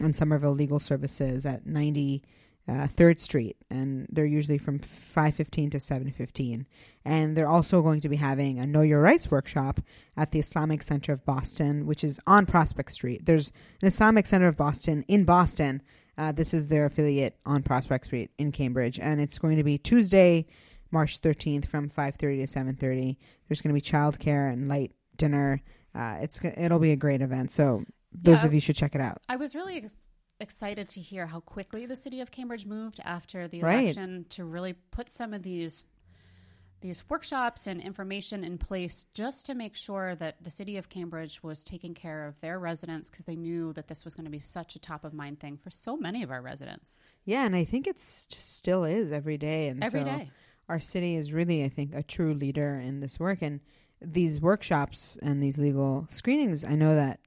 and 0.00 0.15
Somerville 0.15 0.53
Legal 0.53 0.81
Services 0.81 1.45
at 1.47 1.67
90 1.67 2.23
uh, 2.69 2.87
Third 2.87 3.19
Street, 3.19 3.56
and 3.71 4.06
they're 4.11 4.27
usually 4.27 4.59
from 4.59 4.79
5:15 4.79 5.71
to 5.71 5.79
7:15. 5.81 6.67
And 7.05 7.35
they're 7.35 7.49
also 7.49 7.81
going 7.81 8.00
to 8.00 8.09
be 8.09 8.17
having 8.17 8.59
a 8.59 8.67
Know 8.67 8.83
Your 8.83 9.00
Rights 9.00 9.31
workshop 9.31 9.81
at 10.17 10.33
the 10.33 10.39
Islamic 10.39 10.83
Center 10.83 11.12
of 11.12 11.25
Boston, 11.25 11.87
which 11.87 12.05
is 12.05 12.21
on 12.27 12.45
Prospect 12.45 12.93
Street. 12.93 13.25
There's 13.25 13.53
an 13.81 13.89
Islamic 13.89 14.27
Center 14.27 14.49
of 14.49 14.59
Boston 14.59 15.05
in 15.09 15.25
Boston. 15.25 15.83
Uh, 16.19 16.33
this 16.33 16.53
is 16.53 16.69
their 16.69 16.85
affiliate 16.85 17.39
on 17.47 17.62
Prospect 17.62 18.05
Street 18.05 18.31
in 18.37 18.53
Cambridge, 18.53 18.99
and 18.99 19.21
it's 19.21 19.39
going 19.39 19.56
to 19.56 19.65
be 19.65 19.79
Tuesday, 19.79 20.47
March 20.91 21.23
13th, 21.23 21.67
from 21.67 21.89
5:30 21.89 22.41
to 22.41 22.47
7:30. 22.47 23.17
There's 23.49 23.62
going 23.62 23.75
to 23.75 23.81
be 23.81 23.81
childcare 23.81 24.53
and 24.53 24.69
light 24.69 24.93
dinner. 25.17 25.62
Uh, 25.94 26.19
it's 26.21 26.39
it'll 26.44 26.79
be 26.79 26.93
a 26.93 26.97
great 26.97 27.23
event. 27.23 27.51
So 27.51 27.85
those 28.23 28.41
Yeah. 28.41 28.47
of 28.47 28.55
you 28.55 28.61
should 28.61 28.76
check 28.76 28.94
it 28.94 29.00
out. 29.00 29.23
I 29.29 29.37
was 29.37 29.55
really 29.55 29.76
ex- 29.76 30.09
excited 30.41 30.88
to 30.88 31.00
hear 31.00 31.26
how 31.26 31.41
quickly 31.41 31.87
the 31.87 31.97
city 31.97 32.20
of 32.20 32.31
Cambridge 32.31 32.65
moved 32.67 33.00
after 33.05 33.49
the 33.49 33.61
Right. 33.62 33.85
election 33.85 34.26
to 34.31 34.44
really 34.44 34.73
put 34.73 35.11
some 35.11 35.32
of 35.35 35.43
these 35.43 35.85
these 36.81 37.03
workshops 37.11 37.67
and 37.67 37.81
information 37.81 38.44
in 38.44 38.56
place 38.56 39.05
just 39.12 39.44
to 39.47 39.53
make 39.53 39.75
sure 39.75 40.15
that 40.15 40.37
the 40.44 40.50
city 40.50 40.76
of 40.76 40.88
Cambridge 40.88 41.43
was 41.43 41.65
taking 41.65 41.93
care 41.93 42.25
of 42.25 42.38
their 42.41 42.56
residents 42.56 43.11
because 43.11 43.25
they 43.25 43.35
knew 43.35 43.73
that 43.73 43.88
this 43.88 44.05
was 44.05 44.15
going 44.15 44.26
to 44.26 44.31
be 44.31 44.38
such 44.38 44.76
a 44.76 44.79
top 44.79 45.03
of 45.03 45.12
mind 45.12 45.41
thing 45.41 45.56
for 45.56 45.70
so 45.70 45.97
many 45.97 46.23
of 46.23 46.31
our 46.31 46.41
residents 46.41 46.97
Yeah, 47.25 47.44
and 47.44 47.56
I 47.56 47.65
think 47.65 47.88
it's 47.88 48.26
just 48.26 48.55
still 48.56 48.85
is 48.85 49.11
every 49.11 49.37
day. 49.38 49.67
And 49.67 49.82
every 49.82 50.03
so 50.03 50.05
day. 50.05 50.31
our 50.69 50.79
city 50.79 51.17
is 51.17 51.32
really, 51.32 51.65
I 51.65 51.69
think, 51.69 51.97
a 51.97 52.03
true 52.05 52.32
leader 52.32 52.76
in 52.79 53.00
this 53.00 53.19
work. 53.19 53.43
And 53.43 53.59
these 54.00 54.41
workshops 54.41 55.19
and 55.20 55.43
these 55.43 55.59
legal 55.59 56.06
screenings, 56.11 56.62
I 56.62 56.76
know 56.76 56.94
that 56.94 57.19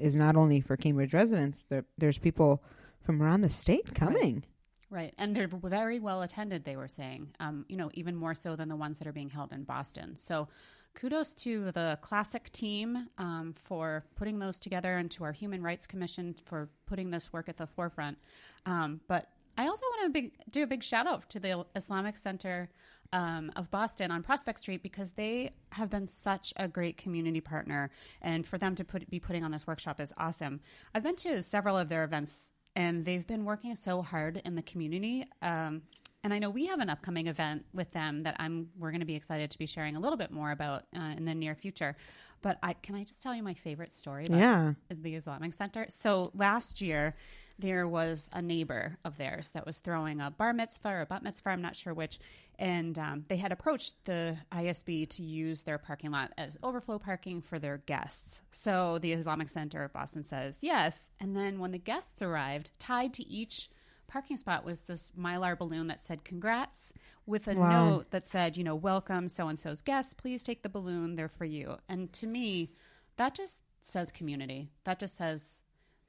is 0.00 0.16
not 0.16 0.36
only 0.36 0.60
for 0.60 0.76
Cambridge 0.76 1.14
residents, 1.14 1.60
but 1.68 1.84
there's 1.98 2.18
people 2.18 2.62
from 3.02 3.22
around 3.22 3.42
the 3.42 3.50
state 3.50 3.94
coming. 3.94 4.44
Right. 4.90 5.14
And 5.18 5.34
they're 5.34 5.48
very 5.48 5.98
well 5.98 6.22
attended, 6.22 6.64
they 6.64 6.76
were 6.76 6.88
saying, 6.88 7.34
um, 7.40 7.64
you 7.68 7.76
know, 7.76 7.90
even 7.94 8.14
more 8.14 8.34
so 8.34 8.54
than 8.54 8.68
the 8.68 8.76
ones 8.76 8.98
that 8.98 9.08
are 9.08 9.12
being 9.12 9.30
held 9.30 9.52
in 9.52 9.64
Boston. 9.64 10.14
So 10.16 10.48
kudos 10.94 11.34
to 11.34 11.72
the 11.72 11.98
classic 12.02 12.52
team 12.52 13.08
um, 13.18 13.54
for 13.56 14.04
putting 14.16 14.38
those 14.38 14.58
together 14.60 14.96
and 14.96 15.10
to 15.12 15.24
our 15.24 15.32
Human 15.32 15.62
Rights 15.62 15.86
Commission 15.86 16.34
for 16.44 16.68
putting 16.86 17.10
this 17.10 17.32
work 17.32 17.48
at 17.48 17.56
the 17.56 17.66
forefront. 17.66 18.18
Um, 18.64 19.00
but 19.08 19.28
I 19.56 19.66
also 19.68 19.82
want 19.86 20.02
to 20.04 20.10
big, 20.20 20.32
do 20.50 20.62
a 20.62 20.66
big 20.66 20.82
shout 20.82 21.06
out 21.06 21.28
to 21.30 21.40
the 21.40 21.64
Islamic 21.74 22.16
Center 22.16 22.68
um, 23.12 23.52
of 23.56 23.70
Boston 23.70 24.10
on 24.10 24.22
Prospect 24.22 24.60
Street 24.60 24.82
because 24.82 25.12
they 25.12 25.52
have 25.72 25.90
been 25.90 26.06
such 26.06 26.52
a 26.56 26.68
great 26.68 26.96
community 26.96 27.40
partner, 27.40 27.90
and 28.20 28.46
for 28.46 28.58
them 28.58 28.74
to 28.74 28.84
put, 28.84 29.08
be 29.08 29.20
putting 29.20 29.44
on 29.44 29.50
this 29.52 29.66
workshop 29.66 30.00
is 30.00 30.12
awesome. 30.18 30.60
I've 30.94 31.02
been 31.02 31.16
to 31.16 31.42
several 31.42 31.78
of 31.78 31.88
their 31.88 32.04
events, 32.04 32.50
and 32.74 33.04
they've 33.04 33.26
been 33.26 33.44
working 33.44 33.74
so 33.76 34.02
hard 34.02 34.42
in 34.44 34.56
the 34.56 34.62
community. 34.62 35.24
Um, 35.40 35.82
and 36.24 36.34
I 36.34 36.40
know 36.40 36.50
we 36.50 36.66
have 36.66 36.80
an 36.80 36.90
upcoming 36.90 37.28
event 37.28 37.64
with 37.72 37.92
them 37.92 38.24
that 38.24 38.34
I'm 38.40 38.68
we're 38.76 38.90
going 38.90 39.00
to 39.00 39.06
be 39.06 39.14
excited 39.14 39.50
to 39.52 39.58
be 39.58 39.66
sharing 39.66 39.94
a 39.94 40.00
little 40.00 40.18
bit 40.18 40.32
more 40.32 40.50
about 40.50 40.82
uh, 40.96 41.14
in 41.16 41.24
the 41.24 41.34
near 41.34 41.54
future. 41.54 41.96
But 42.42 42.58
I 42.64 42.72
can 42.72 42.96
I 42.96 43.04
just 43.04 43.22
tell 43.22 43.32
you 43.34 43.44
my 43.44 43.54
favorite 43.54 43.94
story 43.94 44.26
about 44.26 44.38
Yeah. 44.40 44.72
the 44.90 45.14
Islamic 45.14 45.52
Center. 45.52 45.86
So 45.88 46.32
last 46.34 46.80
year, 46.80 47.14
there 47.58 47.88
was 47.88 48.28
a 48.32 48.42
neighbor 48.42 48.98
of 49.04 49.16
theirs 49.16 49.50
that 49.52 49.64
was 49.64 49.78
throwing 49.78 50.20
a 50.20 50.30
bar 50.30 50.52
mitzvah 50.52 50.88
or 50.90 51.00
a 51.00 51.06
bat 51.06 51.22
mitzvah, 51.22 51.50
I'm 51.50 51.62
not 51.62 51.74
sure 51.76 51.94
which, 51.94 52.18
and 52.58 52.98
um, 52.98 53.24
they 53.28 53.36
had 53.38 53.52
approached 53.52 53.94
the 54.04 54.36
ISB 54.52 55.08
to 55.10 55.22
use 55.22 55.62
their 55.62 55.78
parking 55.78 56.10
lot 56.10 56.32
as 56.36 56.58
overflow 56.62 56.98
parking 56.98 57.40
for 57.40 57.58
their 57.58 57.78
guests. 57.78 58.42
So 58.50 58.98
the 58.98 59.12
Islamic 59.12 59.48
Center 59.48 59.82
of 59.84 59.92
Boston 59.92 60.22
says 60.22 60.58
yes, 60.60 61.10
and 61.18 61.34
then 61.36 61.58
when 61.58 61.72
the 61.72 61.78
guests 61.78 62.20
arrived, 62.22 62.70
tied 62.78 63.14
to 63.14 63.26
each 63.26 63.70
parking 64.08 64.36
spot 64.36 64.64
was 64.64 64.82
this 64.82 65.10
mylar 65.18 65.58
balloon 65.58 65.88
that 65.88 66.00
said 66.00 66.24
congrats 66.24 66.92
with 67.26 67.48
a 67.48 67.54
Wow. 67.54 67.70
note 67.70 68.10
that 68.12 68.24
said 68.24 68.56
you 68.56 68.62
know 68.62 68.76
welcome 68.76 69.28
so 69.28 69.48
and 69.48 69.58
so's 69.58 69.82
guests 69.82 70.14
please 70.14 70.44
take 70.44 70.62
the 70.62 70.68
balloon 70.68 71.16
they're 71.16 71.28
for 71.28 71.44
you 71.44 71.76
and 71.88 72.12
to 72.12 72.28
me 72.28 72.70
that 73.16 73.34
just 73.34 73.64
says 73.80 74.12
community 74.12 74.68
that 74.84 75.00
just 75.00 75.16
says 75.16 75.64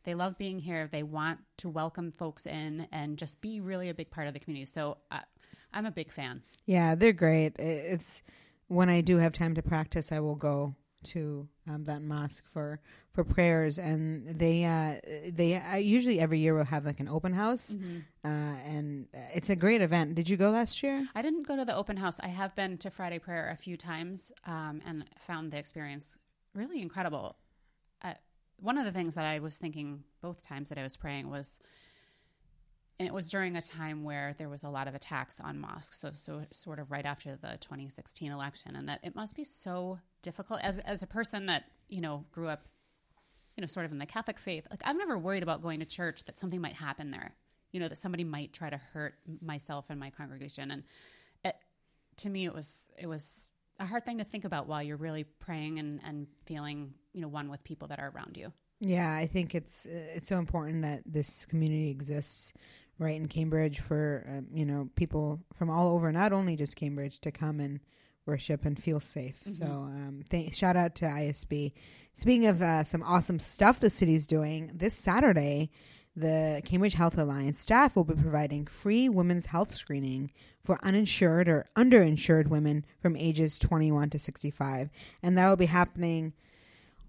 they 0.08 0.16
love 0.16 0.38
being 0.38 0.58
here 0.58 0.88
they 0.92 1.04
want 1.04 1.40
to 1.58 1.70
welcome 1.70 2.12
folks 2.18 2.48
in 2.48 2.88
and 2.92 3.18
just 3.18 3.42
be 3.42 3.60
really 3.60 3.90
a 3.90 3.94
big 3.94 4.10
part 4.10 4.28
of 4.28 4.34
the 4.34 4.40
community 4.40 4.66
so 4.66 4.98
I, 5.12 5.22
i'm 5.74 5.86
a 5.86 5.92
big 5.92 6.12
fan 6.12 6.42
Yeah, 6.66 6.96
they're 6.96 7.14
great. 7.14 7.56
It's 7.58 8.24
when 8.68 8.90
I 8.90 9.02
do 9.02 9.18
have 9.18 9.32
time 9.32 9.56
to 9.56 9.62
practice, 9.62 10.12
I 10.12 10.20
will 10.20 10.36
go 10.36 10.76
to 11.06 11.48
um, 11.70 11.86
that 11.86 12.02
mosque 12.02 12.44
for 12.54 12.82
for 13.14 13.24
prayers, 13.24 13.80
and 13.80 14.28
they 14.28 14.66
uh, 14.66 14.96
they 15.32 15.56
uh, 15.56 15.76
usually 15.76 16.20
every 16.20 16.40
year 16.40 16.54
will 16.54 16.66
have 16.66 16.86
like 16.86 17.00
an 17.00 17.08
open 17.08 17.34
house, 17.34 17.78
uh, 18.26 18.28
and 18.28 19.08
uh, 19.16 19.20
it's 19.34 19.50
a 19.50 19.56
great 19.56 19.82
event. 19.82 20.16
Did 20.16 20.28
you 20.28 20.36
go 20.36 20.50
last 20.50 20.84
year? 20.84 21.08
I 21.16 21.22
didn't 21.22 21.48
go 21.48 21.56
to 21.56 21.64
the 21.64 21.76
open 21.76 21.98
house. 21.98 22.20
I 22.20 22.28
have 22.28 22.54
been 22.56 22.78
to 22.80 22.90
Friday 22.90 23.20
prayer 23.20 23.50
a 23.50 23.56
few 23.56 23.78
times 23.78 24.32
um, 24.46 24.82
and 24.86 25.06
found 25.20 25.52
the 25.52 25.58
experience 25.58 26.18
really 26.54 26.82
incredible. 26.82 27.38
One 28.60 28.78
of 28.78 28.86
the 28.86 28.92
things 28.92 29.16
that 29.16 29.26
I 29.26 29.40
was 29.40 29.58
thinking 29.58 30.04
both 30.22 30.42
times 30.42 30.70
that 30.70 30.78
I 30.78 30.84
was 30.84 30.98
praying 30.98 31.30
was, 31.30 31.60
and 33.00 33.08
it 33.08 33.14
was 33.14 33.30
during 33.30 33.56
a 33.56 33.62
time 33.62 34.04
where 34.04 34.34
there 34.38 34.50
was 34.50 34.64
a 34.64 34.70
lot 34.70 34.88
of 34.88 34.96
attacks 34.96 35.40
on 35.40 35.60
mosques, 35.60 36.00
so 36.00 36.12
so 36.16 36.42
sort 36.52 36.80
of 36.80 36.92
right 36.92 37.06
after 37.06 37.36
the 37.36 37.58
2016 37.62 38.32
election, 38.32 38.76
and 38.76 38.90
that 38.90 39.00
it 39.04 39.16
must 39.16 39.36
be 39.36 39.44
so 39.44 40.00
difficult 40.22 40.60
as 40.64 40.80
as 40.80 41.04
a 41.04 41.08
person 41.08 41.46
that 41.46 41.66
you 41.88 42.02
know 42.02 42.26
grew 42.32 42.48
up 42.48 42.68
you 43.58 43.62
know, 43.62 43.68
sort 43.68 43.86
of 43.86 43.92
in 43.92 43.98
the 43.98 44.06
Catholic 44.06 44.38
faith, 44.38 44.68
like 44.70 44.82
I've 44.86 44.96
never 44.96 45.18
worried 45.18 45.44
about 45.44 45.64
going 45.64 45.80
to 45.80 45.86
church 45.86 46.26
that 46.26 46.38
something 46.38 46.62
might 46.62 46.76
happen 46.76 47.10
there. 47.10 47.34
You 47.72 47.80
know, 47.80 47.88
that 47.88 47.98
somebody 47.98 48.24
might 48.24 48.54
try 48.54 48.70
to 48.70 48.78
hurt 48.78 49.16
myself 49.42 49.86
and 49.90 50.00
my 50.00 50.12
congregation. 50.12 50.72
And 50.72 50.84
it, 51.44 51.56
to 52.18 52.30
me, 52.30 52.46
it 52.46 52.54
was 52.54 52.90
it 52.98 53.08
was 53.08 53.50
a 53.80 53.86
hard 53.86 54.06
thing 54.06 54.18
to 54.20 54.24
think 54.24 54.46
about 54.46 54.68
while 54.68 54.82
you're 54.82 54.98
really 54.98 55.24
praying 55.24 55.80
and 55.80 56.00
and 56.06 56.28
feeling 56.46 56.94
you 57.14 57.22
know 57.22 57.28
one 57.28 57.50
with 57.50 57.64
people 57.64 57.88
that 57.90 58.00
are 58.00 58.10
around 58.10 58.38
you. 58.38 58.52
Yeah, 58.80 59.12
I 59.12 59.28
think 59.28 59.56
it's 59.56 59.86
it's 59.86 60.28
so 60.28 60.38
important 60.38 60.84
that 60.84 61.02
this 61.06 61.46
community 61.46 61.90
exists 61.90 62.54
right 63.00 63.16
in 63.16 63.28
Cambridge 63.28 63.80
for 63.80 64.26
um, 64.30 64.48
you 64.54 64.66
know 64.66 64.90
people 64.96 65.40
from 65.56 65.70
all 65.70 65.90
over, 65.90 66.12
not 66.12 66.34
only 66.34 66.56
just 66.56 66.76
Cambridge, 66.76 67.20
to 67.22 67.32
come 67.32 67.60
and 67.60 67.80
worship 68.26 68.66
and 68.66 68.82
feel 68.82 69.00
safe. 69.00 69.40
Mm-hmm. 69.42 69.52
So, 69.52 69.66
um, 69.66 70.24
th- 70.30 70.54
shout 70.54 70.76
out 70.76 70.96
to 70.96 71.06
ISB. 71.06 71.74
Speaking 72.14 72.48
of 72.48 72.62
uh, 72.62 72.84
some 72.84 73.02
awesome 73.04 73.40
stuff 73.40 73.80
the 73.80 73.90
city's 73.90 74.28
doing, 74.28 74.72
this 74.74 74.94
Saturday, 74.94 75.72
the 76.18 76.64
Cambridge 76.66 76.96
Health 76.96 77.16
Alliance 77.16 77.60
staff 77.60 77.96
will 77.96 78.04
be 78.04 78.16
providing 78.16 78.66
free 78.66 79.08
women's 79.08 79.46
health 79.46 79.72
screening 79.72 80.32
for 80.66 80.80
uninsured 80.84 81.48
or 81.48 81.68
underinsured 81.76 82.48
women 82.48 82.86
from 83.00 83.16
ages 83.16 83.60
21 83.60 84.10
to 84.10 84.20
65. 84.20 84.90
And 85.22 85.38
that 85.38 85.48
will 85.48 85.56
be 85.56 85.68
happening 85.68 86.34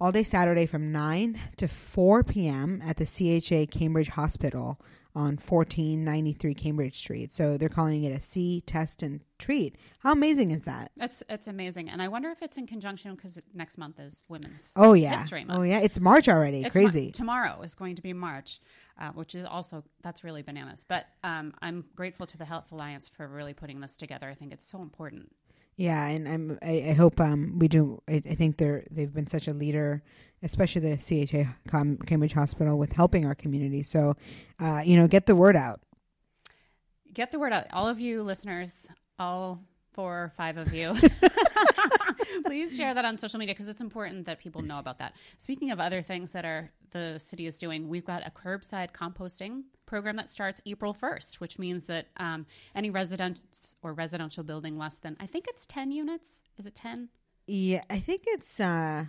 all 0.00 0.12
day 0.12 0.22
Saturday 0.22 0.66
from 0.66 0.92
9 0.92 1.38
to 1.56 1.68
4 1.68 2.24
p.m. 2.24 2.82
at 2.84 2.96
the 2.96 3.06
CHA 3.06 3.70
Cambridge 3.76 4.08
Hospital 4.08 4.80
on 5.14 5.36
1493 5.36 6.54
Cambridge 6.54 6.96
Street. 6.96 7.32
So 7.32 7.56
they're 7.56 7.68
calling 7.68 8.04
it 8.04 8.12
a 8.12 8.20
see, 8.20 8.60
test, 8.60 9.02
and 9.02 9.20
treat. 9.38 9.74
How 10.00 10.12
amazing 10.12 10.52
is 10.52 10.64
that? 10.64 10.92
That's 10.96 11.22
it's 11.28 11.48
amazing, 11.48 11.90
and 11.90 12.00
I 12.00 12.08
wonder 12.08 12.30
if 12.30 12.42
it's 12.42 12.56
in 12.56 12.66
conjunction 12.66 13.14
because 13.16 13.40
next 13.52 13.78
month 13.78 13.98
is 13.98 14.24
Women's 14.28 14.72
oh 14.76 14.92
yeah 14.92 15.18
History 15.20 15.44
Month. 15.44 15.58
oh 15.58 15.62
yeah 15.62 15.80
it's 15.80 15.98
March 15.98 16.28
already. 16.28 16.62
It's 16.62 16.70
Crazy. 16.70 17.10
Tomorrow 17.10 17.62
is 17.62 17.74
going 17.74 17.96
to 17.96 18.02
be 18.02 18.12
March, 18.12 18.60
uh, 19.00 19.08
which 19.10 19.34
is 19.34 19.44
also 19.44 19.82
that's 20.02 20.22
really 20.22 20.42
bananas. 20.42 20.84
But 20.86 21.06
um, 21.24 21.54
I'm 21.60 21.84
grateful 21.96 22.26
to 22.26 22.38
the 22.38 22.44
Health 22.44 22.70
Alliance 22.70 23.08
for 23.08 23.26
really 23.26 23.54
putting 23.54 23.80
this 23.80 23.96
together. 23.96 24.28
I 24.28 24.34
think 24.34 24.52
it's 24.52 24.66
so 24.66 24.80
important. 24.82 25.32
Yeah, 25.78 26.08
and 26.08 26.28
I'm 26.28 26.58
I, 26.60 26.86
I 26.88 26.92
hope 26.92 27.20
um 27.20 27.56
we 27.60 27.68
do. 27.68 28.02
I, 28.08 28.14
I 28.14 28.34
think 28.34 28.56
they're 28.56 28.84
they've 28.90 29.14
been 29.14 29.28
such 29.28 29.46
a 29.46 29.52
leader, 29.52 30.02
especially 30.42 30.80
the 30.80 30.96
CHA 30.96 31.70
Cambridge 32.04 32.32
Hospital 32.32 32.76
with 32.76 32.92
helping 32.92 33.24
our 33.24 33.36
community. 33.36 33.84
So, 33.84 34.16
uh, 34.58 34.82
you 34.84 34.96
know, 34.96 35.06
get 35.06 35.26
the 35.26 35.36
word 35.36 35.54
out. 35.54 35.80
Get 37.14 37.30
the 37.30 37.38
word 37.38 37.52
out, 37.52 37.66
all 37.72 37.86
of 37.86 38.00
you 38.00 38.24
listeners, 38.24 38.88
all 39.20 39.62
four 39.92 40.24
or 40.24 40.32
five 40.36 40.56
of 40.56 40.74
you. 40.74 40.96
Please 42.44 42.76
share 42.76 42.94
that 42.94 43.04
on 43.04 43.18
social 43.18 43.38
media 43.38 43.54
because 43.54 43.68
it's 43.68 43.80
important 43.80 44.26
that 44.26 44.38
people 44.38 44.62
know 44.62 44.78
about 44.78 44.98
that. 44.98 45.14
Speaking 45.38 45.70
of 45.70 45.80
other 45.80 46.02
things 46.02 46.32
that 46.32 46.44
are 46.44 46.70
the 46.90 47.18
city 47.18 47.46
is 47.46 47.58
doing, 47.58 47.88
we've 47.88 48.04
got 48.04 48.26
a 48.26 48.30
curbside 48.30 48.92
composting 48.92 49.62
program 49.86 50.16
that 50.16 50.28
starts 50.28 50.60
April 50.66 50.94
1st, 50.94 51.36
which 51.36 51.58
means 51.58 51.86
that 51.86 52.08
um, 52.18 52.46
any 52.74 52.90
residence 52.90 53.76
or 53.82 53.92
residential 53.92 54.44
building 54.44 54.78
less 54.78 54.98
than, 54.98 55.16
I 55.18 55.26
think 55.26 55.46
it's 55.48 55.66
10 55.66 55.90
units. 55.90 56.42
Is 56.58 56.66
it 56.66 56.74
10? 56.74 57.08
Yeah, 57.46 57.82
I 57.88 57.98
think 57.98 58.24
it's 58.26 58.60
uh, 58.60 59.06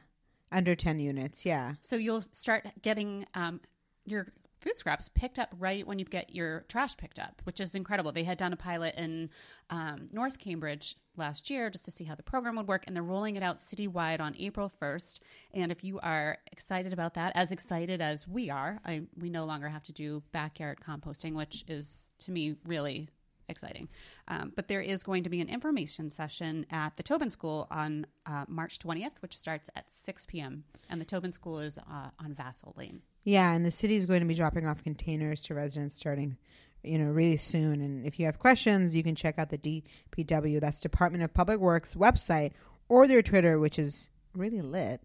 under 0.52 0.76
10 0.76 1.00
units. 1.00 1.46
Yeah. 1.46 1.74
So 1.82 1.96
you'll 1.98 2.22
start 2.32 2.66
getting 2.82 3.26
um, 3.34 3.60
your 4.06 4.28
food 4.60 4.78
scraps 4.78 5.10
picked 5.10 5.40
up 5.40 5.50
right 5.58 5.86
when 5.88 6.00
you 6.00 6.06
get 6.06 6.36
your 6.36 6.66
trash 6.68 6.98
picked 6.98 7.20
up, 7.20 7.42
which 7.44 7.60
is 7.60 7.76
incredible. 7.76 8.12
They 8.12 8.24
had 8.24 8.38
done 8.38 8.54
a 8.54 8.58
pilot 8.58 8.96
in 8.98 9.30
um, 9.70 10.10
North 10.12 10.38
Cambridge 10.38 10.96
last 11.16 11.50
year 11.50 11.70
just 11.70 11.86
to 11.86 11.92
see 11.92 12.04
how 12.04 12.16
the 12.16 12.24
program 12.24 12.56
would 12.56 12.68
work, 12.68 12.84
and 12.88 12.96
they're 12.96 13.04
rolling 13.04 13.36
it 13.36 13.44
out 13.44 13.58
citywide 13.58 14.20
on 14.20 14.36
April 14.38 14.72
1st. 14.82 15.20
And 15.54 15.72
if 15.72 15.84
you 15.84 16.00
are 16.00 16.38
excited 16.52 16.94
about 16.94 17.14
that, 17.16 17.34
as 17.36 17.52
excited 17.52 18.02
as 18.02 18.28
we 18.28 18.50
are, 18.50 18.80
I, 18.86 19.04
we 19.18 19.30
no 19.30 19.46
longer 19.46 19.70
have 19.70 19.84
to 19.84 19.94
do 19.94 20.24
backyard 20.32 20.80
composting, 20.86 21.34
which 21.34 21.64
is 21.68 22.10
to 22.20 22.32
me 22.32 22.56
really 22.66 23.10
exciting. 23.50 23.90
Um, 24.28 24.54
but 24.56 24.68
there 24.68 24.82
is 24.82 25.04
going 25.04 25.24
to 25.24 25.30
be 25.30 25.42
an 25.42 25.50
information 25.50 26.10
session 26.10 26.66
at 26.70 26.96
the 26.98 27.04
Tobin 27.04 27.30
School 27.30 27.68
on 27.72 28.06
uh, 28.26 28.46
March 28.48 28.80
20th, 28.80 29.22
which 29.22 29.36
starts 29.36 29.70
at 29.76 29.90
6 29.90 30.26
p.m. 30.28 30.64
And 30.90 31.02
the 31.02 31.06
Tobin 31.06 31.32
School 31.32 31.60
is 31.60 31.78
uh, 31.78 32.10
on 32.20 32.34
Vassal 32.34 32.74
Lane. 32.78 33.02
Yeah, 33.24 33.54
and 33.54 33.66
the 33.66 33.72
city 33.72 33.96
is 33.96 34.06
going 34.06 34.22
to 34.22 34.26
be 34.26 34.34
dropping 34.34 34.66
off 34.66 34.84
containers 34.84 35.44
to 35.44 35.54
residents 35.54 35.96
starting, 35.96 36.38
you 36.84 36.98
know, 36.98 37.12
really 37.12 37.38
soon. 37.38 37.82
And 37.82 38.06
if 38.06 38.20
you 38.20 38.26
have 38.26 38.40
questions, 38.40 38.96
you 38.96 39.04
can 39.04 39.16
check 39.16 39.38
out 39.38 39.50
the 39.50 39.58
DPW, 39.58 40.60
that's 40.60 40.80
Department 40.80 41.24
of 41.24 41.34
Public 41.34 41.60
Works 41.60 41.96
website, 41.96 42.52
or 42.88 43.08
their 43.08 43.22
Twitter, 43.22 43.60
which 43.60 43.78
is 43.78 44.10
really 44.34 44.62
lit. 44.62 45.02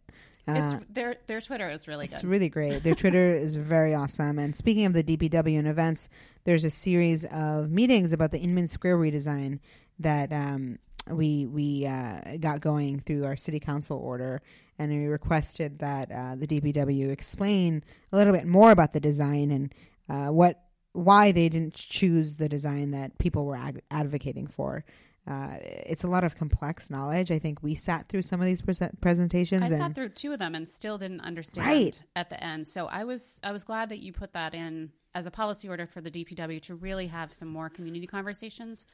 Uh, 0.46 0.78
their 0.90 1.16
their 1.26 1.40
Twitter 1.40 1.70
is 1.70 1.88
really 1.88 2.04
it's 2.04 2.20
good. 2.20 2.28
really 2.28 2.48
great. 2.50 2.82
Their 2.82 2.94
Twitter 2.94 3.34
is 3.34 3.56
very 3.56 3.94
awesome. 3.94 4.38
And 4.38 4.54
speaking 4.54 4.84
of 4.84 4.92
the 4.92 5.02
DPW 5.02 5.58
and 5.58 5.66
events, 5.66 6.10
there's 6.44 6.64
a 6.64 6.70
series 6.70 7.24
of 7.24 7.70
meetings 7.70 8.12
about 8.12 8.30
the 8.30 8.38
Inman 8.38 8.68
Square 8.68 8.98
redesign 8.98 9.60
that 10.00 10.32
um, 10.32 10.78
we 11.10 11.46
we 11.46 11.86
uh, 11.86 12.36
got 12.40 12.60
going 12.60 13.00
through 13.00 13.24
our 13.24 13.36
city 13.36 13.58
council 13.58 13.98
order, 13.98 14.42
and 14.78 14.90
we 14.90 15.06
requested 15.06 15.78
that 15.78 16.10
uh, 16.10 16.34
the 16.36 16.46
DPW 16.46 17.10
explain 17.10 17.84
a 18.12 18.16
little 18.16 18.32
bit 18.32 18.46
more 18.46 18.70
about 18.70 18.92
the 18.92 19.00
design 19.00 19.50
and 19.50 19.74
uh, 20.08 20.32
what 20.32 20.60
why 20.92 21.32
they 21.32 21.48
didn't 21.48 21.74
choose 21.74 22.36
the 22.36 22.48
design 22.48 22.92
that 22.92 23.18
people 23.18 23.44
were 23.46 23.58
advocating 23.90 24.46
for. 24.46 24.84
Uh, 25.26 25.56
it's 25.60 26.04
a 26.04 26.06
lot 26.06 26.22
of 26.22 26.36
complex 26.36 26.90
knowledge. 26.90 27.30
I 27.30 27.38
think 27.38 27.62
we 27.62 27.74
sat 27.74 28.08
through 28.08 28.22
some 28.22 28.40
of 28.40 28.46
these 28.46 28.60
pre- 28.60 28.74
presentations. 29.00 29.62
I 29.62 29.66
and 29.66 29.78
sat 29.78 29.94
through 29.94 30.10
two 30.10 30.32
of 30.32 30.38
them 30.38 30.54
and 30.54 30.68
still 30.68 30.98
didn't 30.98 31.22
understand 31.22 31.66
Right. 31.66 32.04
at 32.14 32.28
the 32.30 32.42
end. 32.44 32.68
So 32.68 32.86
I 32.86 33.04
was 33.04 33.40
I 33.42 33.50
was 33.52 33.64
glad 33.64 33.88
that 33.88 34.00
you 34.00 34.12
put 34.12 34.34
that 34.34 34.54
in 34.54 34.92
as 35.14 35.26
a 35.26 35.30
policy 35.30 35.68
order 35.68 35.86
for 35.86 36.00
the 36.00 36.10
DPW 36.10 36.60
to 36.62 36.74
really 36.74 37.06
have 37.06 37.32
some 37.32 37.48
more 37.48 37.70
community 37.70 38.06
conversations 38.06 38.84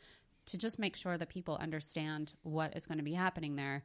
to 0.47 0.57
just 0.57 0.79
make 0.79 0.97
sure 0.97 1.19
that 1.19 1.29
people 1.29 1.57
understand 1.61 2.33
what 2.43 2.77
is 2.77 2.87
going 2.87 2.99
to 2.99 3.05
be 3.05 3.15
happening 3.15 3.57
there. 3.57 3.85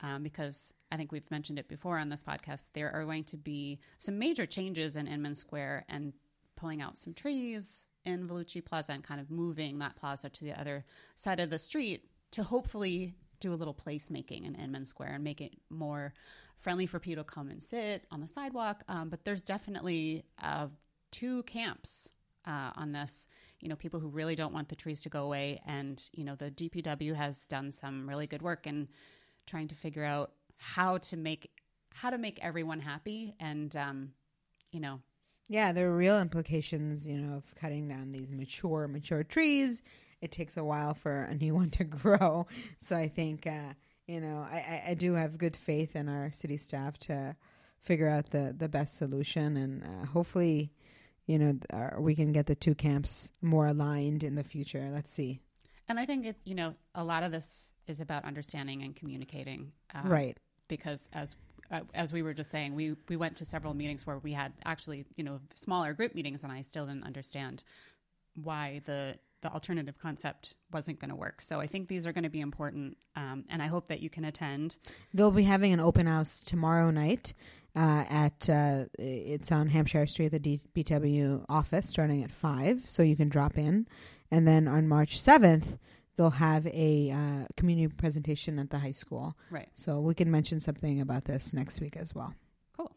Um, 0.00 0.22
because 0.22 0.74
I 0.92 0.96
think 0.96 1.10
we've 1.10 1.30
mentioned 1.30 1.58
it 1.58 1.68
before 1.68 1.98
on 1.98 2.10
this 2.10 2.22
podcast, 2.22 2.70
there 2.74 2.90
are 2.94 3.04
going 3.04 3.24
to 3.24 3.36
be 3.36 3.78
some 3.98 4.18
major 4.18 4.44
changes 4.44 4.96
in 4.96 5.06
Inman 5.06 5.34
Square 5.34 5.86
and 5.88 6.12
pulling 6.54 6.82
out 6.82 6.98
some 6.98 7.14
trees 7.14 7.86
in 8.04 8.28
Vellucci 8.28 8.64
Plaza 8.64 8.92
and 8.92 9.02
kind 9.02 9.20
of 9.20 9.30
moving 9.30 9.78
that 9.78 9.96
plaza 9.96 10.28
to 10.28 10.44
the 10.44 10.58
other 10.58 10.84
side 11.16 11.40
of 11.40 11.50
the 11.50 11.58
street 11.58 12.04
to 12.32 12.42
hopefully 12.42 13.14
do 13.40 13.52
a 13.52 13.56
little 13.56 13.74
placemaking 13.74 14.46
in 14.46 14.54
Inman 14.54 14.86
Square 14.86 15.12
and 15.14 15.24
make 15.24 15.40
it 15.40 15.54
more 15.70 16.14
friendly 16.58 16.86
for 16.86 16.98
people 16.98 17.22
to 17.22 17.30
come 17.30 17.50
and 17.50 17.62
sit 17.62 18.06
on 18.10 18.20
the 18.20 18.28
sidewalk. 18.28 18.82
Um, 18.88 19.08
but 19.08 19.24
there's 19.24 19.42
definitely 19.42 20.24
uh, 20.42 20.68
two 21.10 21.42
camps 21.44 22.08
uh, 22.46 22.70
on 22.76 22.92
this. 22.92 23.28
You 23.60 23.68
know, 23.68 23.76
people 23.76 24.00
who 24.00 24.08
really 24.08 24.36
don't 24.36 24.52
want 24.52 24.68
the 24.68 24.76
trees 24.76 25.00
to 25.02 25.08
go 25.08 25.24
away, 25.24 25.60
and 25.66 26.02
you 26.12 26.24
know, 26.24 26.34
the 26.34 26.50
DPW 26.50 27.14
has 27.14 27.46
done 27.46 27.72
some 27.72 28.08
really 28.08 28.26
good 28.26 28.42
work 28.42 28.66
in 28.66 28.88
trying 29.46 29.68
to 29.68 29.74
figure 29.74 30.04
out 30.04 30.32
how 30.56 30.98
to 30.98 31.16
make 31.16 31.50
how 31.92 32.10
to 32.10 32.18
make 32.18 32.38
everyone 32.42 32.80
happy, 32.80 33.34
and 33.40 33.74
um, 33.76 34.10
you 34.70 34.80
know, 34.80 35.00
Yeah, 35.48 35.72
there 35.72 35.88
are 35.90 35.96
real 35.96 36.20
implications, 36.20 37.06
you 37.06 37.18
know, 37.18 37.36
of 37.36 37.54
cutting 37.54 37.88
down 37.88 38.10
these 38.10 38.32
mature, 38.32 38.86
mature 38.88 39.24
trees. 39.24 39.82
It 40.20 40.32
takes 40.32 40.56
a 40.56 40.64
while 40.64 40.94
for 40.94 41.22
a 41.22 41.34
new 41.34 41.54
one 41.54 41.70
to 41.70 41.84
grow. 42.02 42.46
So 42.80 42.96
I 42.96 43.08
think, 43.08 43.46
uh, 43.46 43.74
you 44.06 44.20
know, 44.20 44.46
I, 44.48 44.82
I, 44.88 44.94
do 44.94 45.14
have 45.14 45.38
good 45.38 45.56
faith 45.56 45.96
in 45.96 46.08
our 46.08 46.30
city 46.30 46.56
staff 46.56 46.98
to 47.00 47.36
figure 47.80 48.08
out 48.08 48.30
the, 48.30 48.54
the 48.56 48.68
best 48.68 48.96
solution. 48.96 49.56
And 49.56 49.84
uh, 49.84 50.06
hopefully, 50.06 50.72
you 51.26 51.38
know, 51.38 51.58
uh, 51.72 52.00
we 52.00 52.14
can 52.14 52.32
get 52.32 52.46
the 52.46 52.54
two 52.54 52.74
camps 52.74 53.32
more 53.40 53.66
aligned 53.66 54.22
in 54.24 54.34
the 54.34 54.44
future. 54.44 54.88
Let's 54.92 55.12
see. 55.12 55.40
And 55.88 55.98
I 55.98 56.06
think 56.06 56.26
it, 56.26 56.36
you 56.44 56.54
know, 56.54 56.74
a 56.94 57.04
lot 57.04 57.22
of 57.22 57.32
this 57.32 57.72
is 57.86 58.00
about 58.00 58.24
understanding 58.24 58.82
and 58.82 58.94
communicating, 58.94 59.72
um, 59.94 60.08
Right. 60.08 60.36
Because 60.68 61.08
as 61.12 61.36
uh, 61.70 61.80
as 61.94 62.12
we 62.12 62.22
were 62.22 62.34
just 62.34 62.50
saying, 62.50 62.74
we 62.74 62.96
we 63.08 63.16
went 63.16 63.36
to 63.36 63.44
several 63.44 63.74
meetings 63.74 64.06
where 64.06 64.18
we 64.18 64.32
had 64.32 64.52
actually, 64.64 65.04
you 65.16 65.24
know, 65.24 65.40
smaller 65.54 65.92
group 65.92 66.14
meetings, 66.14 66.42
and 66.42 66.52
I 66.52 66.62
still 66.62 66.86
didn't 66.86 67.04
understand 67.04 67.62
why 68.34 68.82
the 68.84 69.18
the 69.42 69.52
alternative 69.52 69.98
concept 69.98 70.54
wasn't 70.72 70.98
going 70.98 71.10
to 71.10 71.16
work. 71.16 71.40
So 71.40 71.60
I 71.60 71.66
think 71.66 71.88
these 71.88 72.06
are 72.06 72.12
going 72.12 72.24
to 72.24 72.30
be 72.30 72.40
important, 72.40 72.96
um, 73.14 73.44
and 73.48 73.62
I 73.62 73.66
hope 73.66 73.88
that 73.88 74.00
you 74.00 74.10
can 74.10 74.24
attend. 74.24 74.76
They'll 75.14 75.30
be 75.30 75.44
having 75.44 75.72
an 75.72 75.80
open 75.80 76.06
house 76.06 76.42
tomorrow 76.42 76.90
night 76.90 77.32
uh, 77.76 78.04
at 78.08 78.48
uh, 78.48 78.86
it's 78.98 79.52
on 79.52 79.68
Hampshire 79.68 80.06
Street, 80.06 80.28
the 80.28 80.40
DPW 80.40 81.44
office, 81.48 81.88
starting 81.88 82.24
at 82.24 82.30
five. 82.30 82.82
So 82.86 83.02
you 83.02 83.16
can 83.16 83.28
drop 83.28 83.58
in, 83.58 83.86
and 84.30 84.46
then 84.46 84.68
on 84.68 84.88
March 84.88 85.20
seventh, 85.20 85.78
they'll 86.16 86.30
have 86.30 86.66
a 86.66 87.10
uh, 87.10 87.46
community 87.56 87.92
presentation 87.94 88.58
at 88.58 88.70
the 88.70 88.78
high 88.78 88.90
school. 88.90 89.36
Right. 89.50 89.68
So 89.74 90.00
we 90.00 90.14
can 90.14 90.30
mention 90.30 90.60
something 90.60 91.00
about 91.00 91.24
this 91.24 91.52
next 91.52 91.80
week 91.80 91.96
as 91.96 92.14
well. 92.14 92.34
Cool. 92.76 92.92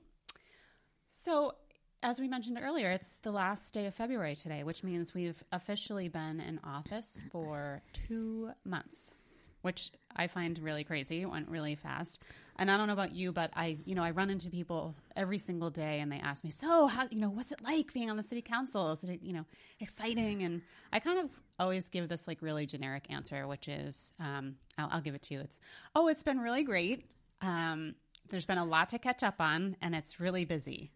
So, 1.10 1.54
as 2.02 2.20
we 2.20 2.30
mentioned 2.30 2.58
earlier, 2.62 2.92
it's 2.92 3.18
the 3.18 3.32
last 3.32 3.74
day 3.74 3.86
of 3.86 3.94
February 3.94 4.36
today, 4.36 4.64
which 4.64 4.84
means 4.86 5.14
we've 5.14 5.44
officially 5.52 6.08
been 6.08 6.40
in 6.40 6.60
office 6.64 7.26
for 7.30 7.82
two 7.92 8.52
months, 8.64 9.16
which 9.62 9.92
I 10.16 10.28
find 10.28 10.58
really 10.60 10.84
crazy. 10.84 11.22
It 11.22 11.30
went 11.30 11.50
really 11.50 11.76
fast. 11.76 12.20
And 12.58 12.70
I 12.70 12.78
don't 12.78 12.88
know 12.88 12.94
about 12.94 13.16
you, 13.16 13.32
but 13.32 13.52
I, 13.56 13.78
you 13.86 13.96
know, 13.96 14.04
I 14.04 14.12
run 14.12 14.30
into 14.30 14.50
people 14.50 14.96
every 15.16 15.38
single 15.38 15.70
day 15.70 16.02
and 16.02 16.12
they 16.12 16.20
ask 16.20 16.44
me, 16.44 16.50
so 16.50 16.88
how, 16.88 17.08
you 17.10 17.20
know, 17.20 17.30
what's 17.30 17.52
it 17.52 17.64
like 17.64 17.94
being 17.94 18.10
on 18.10 18.18
the 18.18 18.24
city 18.24 18.42
council? 18.42 18.92
Is 18.92 19.04
it, 19.04 19.22
you 19.22 19.32
know, 19.32 19.46
exciting? 19.80 20.44
And 20.44 20.62
I 20.92 21.00
kind 21.00 21.20
of 21.20 21.30
always 21.58 21.88
give 21.88 22.10
this 22.10 22.28
like 22.28 22.42
really 22.42 22.66
generic 22.66 23.06
answer, 23.10 23.48
which 23.48 23.70
is, 23.70 24.14
um, 24.20 24.56
I'll, 24.78 24.90
I'll 24.92 25.02
give 25.02 25.16
it 25.16 25.22
to 25.24 25.36
you. 25.36 25.40
It's, 25.40 25.60
oh, 25.96 26.10
it's 26.10 26.24
been 26.24 26.40
really 26.40 26.64
great. 26.64 27.06
Um, 27.42 27.96
there's 28.30 28.46
been 28.46 28.58
a 28.58 28.66
lot 28.66 28.90
to 28.90 29.00
catch 29.00 29.24
up 29.24 29.40
on 29.40 29.78
and 29.82 29.96
it's 29.96 30.20
really 30.20 30.44
busy. 30.44 30.92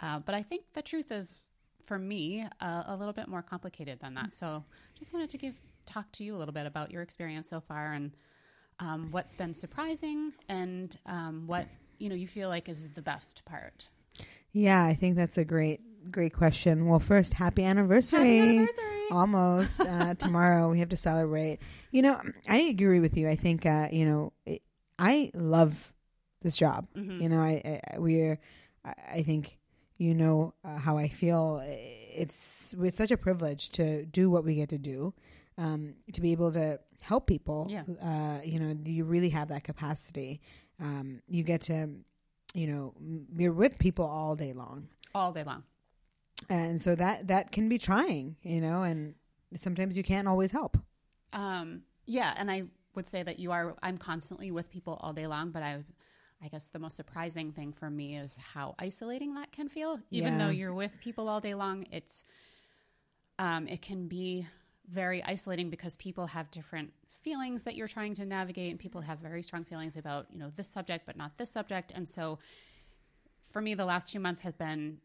Uh, 0.00 0.18
but 0.18 0.34
I 0.34 0.42
think 0.42 0.64
the 0.74 0.82
truth 0.82 1.12
is, 1.12 1.38
for 1.86 1.98
me, 1.98 2.46
uh, 2.60 2.82
a 2.86 2.96
little 2.96 3.12
bit 3.12 3.28
more 3.28 3.42
complicated 3.42 4.00
than 4.00 4.14
that. 4.14 4.32
So 4.34 4.64
just 4.98 5.12
wanted 5.12 5.30
to 5.30 5.38
give, 5.38 5.54
talk 5.86 6.10
to 6.12 6.24
you 6.24 6.34
a 6.34 6.38
little 6.38 6.54
bit 6.54 6.66
about 6.66 6.90
your 6.90 7.02
experience 7.02 7.48
so 7.48 7.60
far 7.60 7.92
and, 7.92 8.12
um, 8.80 9.08
what's 9.10 9.34
been 9.34 9.54
surprising 9.54 10.32
and 10.48 10.96
um, 11.06 11.46
what 11.46 11.68
you 11.98 12.08
know 12.08 12.14
you 12.14 12.26
feel 12.26 12.48
like 12.48 12.68
is 12.68 12.88
the 12.90 13.02
best 13.02 13.44
part. 13.44 13.90
Yeah, 14.52 14.84
I 14.84 14.94
think 14.94 15.16
that's 15.16 15.38
a 15.38 15.44
great 15.44 15.80
great 16.10 16.32
question. 16.32 16.86
Well, 16.86 17.00
first, 17.00 17.34
happy 17.34 17.64
anniversary! 17.64 18.18
Happy 18.18 18.48
anniversary! 18.48 19.08
Almost 19.10 19.80
uh, 19.80 20.14
tomorrow, 20.18 20.70
we 20.70 20.80
have 20.80 20.88
to 20.90 20.96
celebrate. 20.96 21.58
You 21.90 22.02
know, 22.02 22.20
I 22.48 22.58
agree 22.58 23.00
with 23.00 23.16
you. 23.16 23.28
I 23.28 23.36
think 23.36 23.66
uh, 23.66 23.88
you 23.92 24.06
know, 24.06 24.32
it, 24.44 24.62
I 24.98 25.30
love 25.34 25.92
this 26.40 26.56
job. 26.56 26.86
Mm-hmm. 26.96 27.22
You 27.22 27.28
know, 27.28 27.40
I, 27.40 27.80
I 27.92 27.98
we're 27.98 28.38
I, 28.84 29.22
think 29.22 29.58
you 29.98 30.14
know 30.14 30.54
uh, 30.64 30.78
how 30.78 30.98
I 30.98 31.08
feel. 31.08 31.62
It's 31.64 32.74
it's 32.80 32.96
such 32.96 33.10
a 33.10 33.16
privilege 33.16 33.70
to 33.70 34.04
do 34.06 34.30
what 34.30 34.44
we 34.44 34.56
get 34.56 34.68
to 34.70 34.78
do, 34.78 35.14
um, 35.58 35.94
to 36.12 36.20
be 36.20 36.32
able 36.32 36.52
to 36.52 36.78
help 37.02 37.26
people. 37.26 37.66
Yeah. 37.70 37.84
Uh, 38.02 38.40
you 38.44 38.58
know, 38.60 38.76
you 38.84 39.04
really 39.04 39.30
have 39.30 39.48
that 39.48 39.64
capacity. 39.64 40.40
Um, 40.80 41.20
you 41.28 41.42
get 41.44 41.62
to, 41.62 41.88
you 42.54 42.66
know, 42.66 42.94
you're 43.36 43.52
with 43.52 43.78
people 43.78 44.04
all 44.04 44.34
day 44.36 44.52
long, 44.52 44.88
all 45.14 45.32
day 45.32 45.44
long. 45.44 45.62
and 46.48 46.80
so 46.80 46.94
that 46.94 47.28
that 47.28 47.52
can 47.52 47.68
be 47.68 47.78
trying. 47.78 48.36
You 48.42 48.60
know, 48.60 48.82
and 48.82 49.14
sometimes 49.56 49.96
you 49.96 50.02
can't 50.02 50.26
always 50.28 50.50
help. 50.50 50.76
Um, 51.32 51.82
yeah, 52.06 52.34
and 52.36 52.50
I 52.50 52.64
would 52.94 53.06
say 53.06 53.22
that 53.22 53.38
you 53.38 53.52
are. 53.52 53.74
I'm 53.82 53.98
constantly 53.98 54.50
with 54.50 54.70
people 54.70 54.98
all 55.00 55.12
day 55.12 55.26
long, 55.26 55.50
but 55.50 55.62
I, 55.62 55.84
I 56.42 56.48
guess 56.48 56.68
the 56.68 56.78
most 56.78 56.96
surprising 56.96 57.52
thing 57.52 57.72
for 57.72 57.88
me 57.90 58.16
is 58.16 58.36
how 58.36 58.74
isolating 58.78 59.34
that 59.34 59.52
can 59.52 59.68
feel. 59.68 59.98
Even 60.10 60.34
Yeah. 60.34 60.44
though 60.46 60.50
you're 60.50 60.74
with 60.74 60.92
people 61.00 61.28
all 61.28 61.40
day 61.40 61.54
long, 61.54 61.86
it's, 61.90 62.24
um, 63.38 63.66
it 63.68 63.82
can 63.82 64.06
be 64.08 64.46
very 64.90 65.22
isolating 65.22 65.70
because 65.70 65.96
people 65.96 66.28
have 66.28 66.50
different 66.50 66.92
feelings 67.22 67.62
that 67.62 67.74
you're 67.74 67.88
trying 67.88 68.14
to 68.14 68.24
navigate, 68.24 68.70
and 68.70 68.78
people 68.78 69.00
have 69.00 69.18
very 69.18 69.42
strong 69.42 69.64
feelings 69.64 69.96
about 69.96 70.26
you 70.30 70.38
know 70.38 70.50
this 70.56 70.68
subject, 70.68 71.06
but 71.06 71.16
not 71.16 71.38
this 71.38 71.50
subject, 71.50 71.92
and 71.94 72.08
so. 72.08 72.38
For 73.50 73.62
me, 73.62 73.74
the 73.74 73.84
last 73.84 74.12
two 74.12 74.18
months 74.18 74.40
has 74.40 74.52
been 74.52 74.98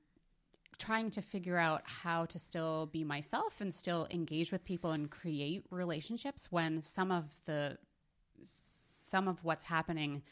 trying 0.79 1.11
to 1.11 1.21
figure 1.21 1.57
out 1.57 1.83
how 1.85 2.25
to 2.25 2.39
still 2.39 2.87
be 2.87 3.03
myself 3.03 3.61
and 3.61 3.71
still 3.71 4.07
engage 4.09 4.51
with 4.51 4.65
people 4.65 4.91
and 4.91 5.11
create 5.11 5.65
relationships 5.69 6.51
when 6.51 6.81
some 6.81 7.11
of 7.11 7.25
the 7.45 7.77
some 8.45 9.27
of 9.27 9.43
what's 9.43 9.65
happening 9.65 10.23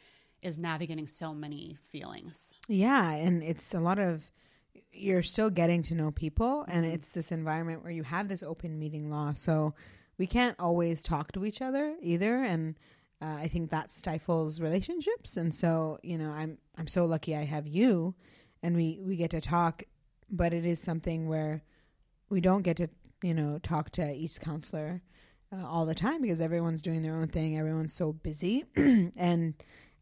is 0.42 0.58
navigating 0.58 1.08
so 1.08 1.34
many 1.34 1.77
feelings. 1.82 2.54
Yeah, 2.68 3.12
and 3.12 3.44
it's 3.44 3.74
a 3.74 3.80
lot 3.80 4.00
of 4.00 4.24
you're 4.91 5.24
still 5.24 5.50
getting 5.50 5.81
to 5.84 5.96
know 5.96 6.12
people 6.12 6.65
and 6.67 6.86
Mhm. 6.86 6.93
it's 6.93 7.12
this 7.12 7.31
environment 7.31 7.84
where 7.84 7.91
you 7.91 8.03
have 8.03 8.27
this 8.27 8.43
open 8.43 8.77
meeting 8.79 9.10
law. 9.10 9.34
So 9.34 9.74
we 10.17 10.27
can't 10.27 10.60
always 10.60 11.03
talk 11.03 11.31
to 11.34 11.46
each 11.46 11.62
other 11.62 11.96
either 12.01 12.43
and 12.43 12.75
uh, 13.22 13.38
I 13.39 13.48
think 13.48 13.72
that 13.72 13.91
stifles 13.91 14.60
relationships 14.60 15.38
and 15.38 15.53
so, 15.53 16.00
you 16.03 16.17
know, 16.17 16.29
I'm 16.31 16.57
I'm 16.77 16.88
so 16.88 17.05
lucky 17.05 17.36
I 17.36 17.46
have 17.46 17.67
you 17.67 18.15
and 18.63 18.75
we 18.75 19.00
we 19.01 19.15
get 19.15 19.31
to 19.31 19.41
talk, 19.41 19.84
but 20.29 20.53
it 20.53 20.65
is 20.65 20.79
something 20.79 21.27
where 21.27 21.63
we 22.29 22.41
don't 22.41 22.62
get 22.63 22.77
to, 22.77 22.89
you 23.24 23.34
know, 23.34 23.57
talk 23.60 23.89
to 23.91 24.13
each 24.13 24.39
counselor 24.39 25.01
uh, 25.51 25.65
all 25.65 25.86
the 25.86 25.96
time 25.96 26.22
because 26.22 26.41
everyone's 26.41 26.82
doing 26.82 27.02
their 27.02 27.15
own 27.15 27.28
thing. 27.28 27.58
Everyone's 27.58 27.93
so 27.93 28.13
busy 28.13 28.65
and 28.75 29.54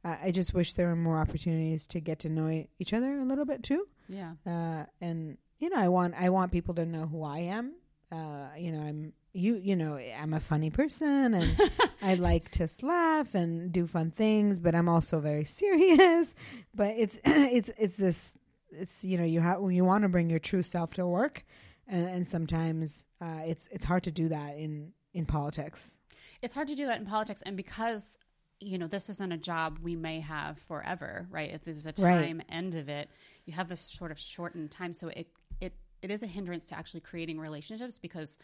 uh, 0.04 0.18
I 0.22 0.32
just 0.32 0.54
wish 0.54 0.74
there 0.74 0.88
were 0.88 0.96
more 0.96 1.18
opportunities 1.20 1.88
to 1.88 2.00
get 2.00 2.20
to 2.20 2.30
know 2.30 2.66
each 2.80 2.94
other 2.94 3.18
a 3.20 3.26
little 3.26 3.46
bit 3.46 3.64
too. 3.64 3.88
Yeah. 4.08 4.34
Uh, 4.46 4.86
and 5.02 5.38
you 5.60 5.70
know, 5.70 5.78
I 5.78 5.88
want 5.88 6.16
I 6.16 6.30
want 6.30 6.52
people 6.52 6.76
to 6.76 6.86
know 6.86 7.06
who 7.06 7.24
I 7.24 7.40
am. 7.40 7.74
Uh, 8.12 8.48
you 8.58 8.72
know, 8.72 8.82
I'm 8.82 9.14
you. 9.34 9.56
You 9.58 9.76
know, 9.76 9.98
I'm 9.98 10.34
a 10.34 10.40
funny 10.40 10.70
person, 10.70 11.34
and 11.34 11.62
I 12.02 12.16
like 12.16 12.52
to 12.52 12.68
laugh 12.82 13.34
and 13.36 13.72
do 13.72 13.88
fun 13.88 14.12
things. 14.12 14.60
But 14.60 14.76
I'm 14.76 14.90
also 14.90 15.20
very 15.20 15.46
serious. 15.46 16.36
But 16.76 16.96
it's 16.98 17.20
it's 17.26 17.72
it's 17.78 17.98
this. 17.98 18.34
It's 18.70 19.04
you 19.04 19.18
know 19.18 19.24
you 19.24 19.40
have 19.40 19.60
you 19.72 19.86
want 19.86 20.04
to 20.04 20.10
bring 20.10 20.30
your 20.30 20.40
true 20.40 20.64
self 20.64 20.94
to 20.96 21.08
work, 21.08 21.46
and, 21.88 22.08
and 22.08 22.28
sometimes 22.28 23.06
uh, 23.22 23.42
it's 23.46 23.68
it's 23.72 23.86
hard 23.86 24.04
to 24.04 24.12
do 24.12 24.30
that 24.30 24.58
in 24.58 24.92
in 25.14 25.26
politics. 25.26 25.98
It's 26.42 26.54
hard 26.54 26.68
to 26.68 26.76
do 26.76 26.86
that 26.86 27.00
in 27.00 27.06
politics 27.06 27.42
and 27.44 27.56
because 27.58 28.18
you 28.60 28.78
know, 28.78 28.88
this 28.88 29.10
isn't 29.10 29.32
a 29.34 29.38
job 29.38 29.80
we 29.82 29.96
may 29.96 30.22
have 30.22 30.58
forever, 30.60 31.28
right? 31.30 31.52
If 31.54 31.64
there's 31.66 31.86
a 31.86 31.94
Right. 32.00 32.20
time 32.28 32.42
end 32.50 32.76
of 32.76 32.88
it, 32.90 33.10
you 33.46 33.54
have 33.54 33.68
this 33.68 33.82
sort 33.82 34.12
of 34.12 34.20
shortened 34.20 34.72
time. 34.72 34.94
So 34.94 35.10
it, 35.10 35.28
it, 35.60 35.74
it 36.02 36.10
is 36.12 36.24
a 36.24 36.28
hindrance 36.28 36.68
to 36.68 36.78
actually 36.78 37.02
creating 37.02 37.40
relationships 37.40 38.00
because, 38.00 38.40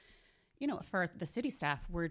you 0.59 0.67
know, 0.67 0.79
for 0.79 1.09
the 1.15 1.25
city 1.25 1.49
staff, 1.49 1.85
we're, 1.89 2.09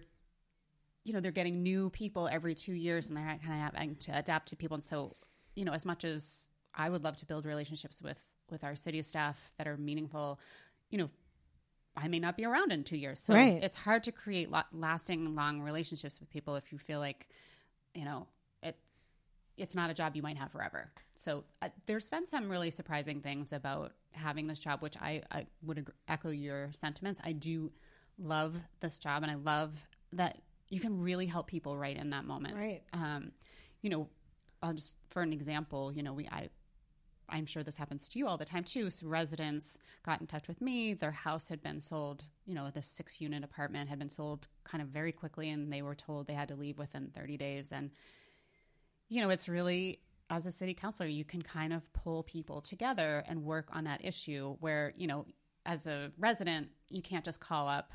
you 1.03 1.13
know, 1.13 1.19
they're 1.19 1.31
getting 1.31 1.61
new 1.63 1.89
people 1.91 2.27
every 2.27 2.55
two 2.55 2.73
years 2.73 3.07
and 3.07 3.15
they're 3.17 3.23
kind 3.25 3.39
of 3.53 3.73
having 3.73 3.95
to 3.97 4.17
adapt 4.17 4.49
to 4.49 4.55
people. 4.55 4.75
And 4.75 4.83
so, 4.83 5.15
you 5.55 5.63
know, 5.65 5.73
as 5.73 5.85
much 5.85 6.03
as 6.03 6.49
I 6.73 6.89
would 6.89 7.03
love 7.03 7.17
to 7.17 7.25
build 7.25 7.45
relationships 7.45 8.01
with, 8.01 8.19
with 8.49 8.63
our 8.63 8.75
city 8.75 9.01
staff 9.03 9.51
that 9.57 9.67
are 9.67 9.77
meaningful, 9.77 10.39
you 10.89 10.97
know, 10.97 11.09
I 11.95 12.07
may 12.07 12.19
not 12.19 12.37
be 12.37 12.45
around 12.45 12.71
in 12.71 12.83
two 12.83 12.97
years. 12.97 13.19
So 13.19 13.33
Right. 13.33 13.61
it's 13.61 13.75
hard 13.75 14.03
to 14.05 14.11
create 14.11 14.49
lo- 14.49 14.61
lasting, 14.71 15.35
long 15.35 15.61
relationships 15.61 16.19
with 16.19 16.29
people 16.29 16.55
if 16.55 16.71
you 16.71 16.79
feel 16.79 16.99
like, 16.99 17.27
you 17.93 18.05
know, 18.05 18.27
it 18.61 18.77
it's 19.57 19.75
not 19.75 19.89
a 19.89 19.93
job 19.93 20.15
you 20.15 20.21
might 20.21 20.37
have 20.37 20.51
forever. 20.51 20.91
So 21.15 21.43
uh, 21.61 21.69
there's 21.85 22.09
been 22.09 22.25
some 22.25 22.49
really 22.49 22.71
surprising 22.71 23.21
things 23.21 23.53
about 23.53 23.93
having 24.11 24.47
this 24.47 24.59
job, 24.59 24.81
which 24.81 24.97
I, 24.97 25.21
I 25.31 25.45
would 25.63 25.79
ag- 25.79 25.93
echo 26.07 26.29
your 26.29 26.69
sentiments. 26.71 27.19
I 27.23 27.31
do 27.31 27.71
love 28.17 28.55
this 28.79 28.97
job, 28.97 29.23
and 29.23 29.31
I 29.31 29.35
love 29.35 29.73
that 30.13 30.39
you 30.69 30.79
can 30.79 31.01
really 31.01 31.25
help 31.25 31.47
people 31.47 31.77
right 31.77 31.95
in 31.95 32.09
that 32.11 32.25
moment. 32.25 32.55
Right. 32.55 32.81
Um, 32.93 33.31
you 33.81 33.89
know, 33.89 34.07
I'll 34.63 34.73
just 34.73 34.97
for 35.09 35.21
an 35.21 35.33
example, 35.33 35.91
you 35.91 36.03
know, 36.03 36.13
we 36.13 36.27
I 36.27 36.49
I'm 37.29 37.45
sure 37.45 37.63
this 37.63 37.77
happens 37.77 38.09
to 38.09 38.19
you 38.19 38.27
all 38.27 38.37
the 38.37 38.45
time 38.45 38.63
too. 38.63 38.89
So 38.89 39.07
residents 39.07 39.77
got 40.03 40.21
in 40.21 40.27
touch 40.27 40.47
with 40.47 40.61
me. 40.61 40.93
Their 40.93 41.11
house 41.11 41.49
had 41.49 41.63
been 41.63 41.79
sold, 41.79 42.23
you 42.51 42.55
know, 42.55 42.69
the 42.69 42.81
six 42.81 43.21
unit 43.21 43.45
apartment 43.45 43.87
had 43.87 43.97
been 43.97 44.09
sold 44.09 44.49
kind 44.65 44.81
of 44.81 44.89
very 44.89 45.13
quickly 45.13 45.49
and 45.49 45.71
they 45.71 45.81
were 45.81 45.95
told 45.95 46.27
they 46.27 46.33
had 46.33 46.49
to 46.49 46.55
leave 46.57 46.77
within 46.77 47.09
30 47.15 47.37
days. 47.37 47.71
And, 47.71 47.91
you 49.07 49.21
know, 49.21 49.29
it's 49.29 49.47
really, 49.47 50.01
as 50.29 50.45
a 50.45 50.51
city 50.51 50.73
councilor, 50.73 51.07
you 51.07 51.23
can 51.23 51.41
kind 51.41 51.71
of 51.71 51.91
pull 51.93 52.23
people 52.23 52.59
together 52.59 53.23
and 53.25 53.45
work 53.45 53.69
on 53.71 53.85
that 53.85 54.03
issue 54.03 54.57
where, 54.59 54.91
you 54.97 55.07
know, 55.07 55.25
as 55.65 55.87
a 55.87 56.11
resident, 56.19 56.67
you 56.89 57.01
can't 57.01 57.23
just 57.23 57.39
call 57.39 57.69
up, 57.69 57.93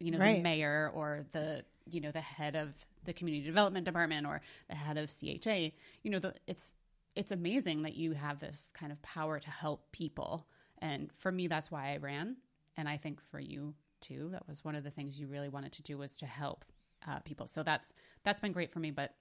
you 0.00 0.10
know, 0.10 0.16
the 0.36 0.42
mayor 0.42 0.90
or 0.94 1.26
the, 1.32 1.62
you 1.84 2.00
know, 2.00 2.10
the 2.10 2.22
head 2.22 2.56
of 2.56 2.70
the 3.04 3.12
community 3.12 3.44
development 3.44 3.84
department 3.84 4.26
or 4.26 4.40
the 4.70 4.74
head 4.74 4.96
of 4.96 5.10
CHA. 5.10 5.72
You 6.02 6.10
know, 6.10 6.18
the, 6.18 6.32
it's, 6.46 6.74
it's 7.14 7.30
amazing 7.30 7.82
that 7.82 7.94
you 7.94 8.12
have 8.12 8.38
this 8.38 8.72
kind 8.74 8.90
of 8.90 9.02
power 9.02 9.38
to 9.38 9.50
help 9.50 9.92
people. 9.92 10.46
And 10.78 11.10
for 11.18 11.30
me, 11.30 11.46
that's 11.46 11.70
why 11.70 11.92
I 11.92 11.98
ran. 11.98 12.38
And 12.78 12.88
I 12.88 12.96
think 12.96 13.20
for 13.20 13.38
you 13.38 13.74
too, 14.00 14.28
that 14.32 14.46
was 14.48 14.64
one 14.64 14.74
of 14.74 14.84
the 14.84 14.90
things 14.90 15.20
you 15.20 15.26
really 15.26 15.48
wanted 15.48 15.72
to 15.72 15.82
do 15.82 15.98
was 15.98 16.16
to 16.18 16.26
help 16.26 16.64
uh, 17.06 17.18
people. 17.20 17.46
So 17.46 17.62
that's 17.62 17.94
that's 18.24 18.40
been 18.40 18.52
great 18.52 18.72
for 18.72 18.80
me. 18.80 18.90
But 18.90 19.14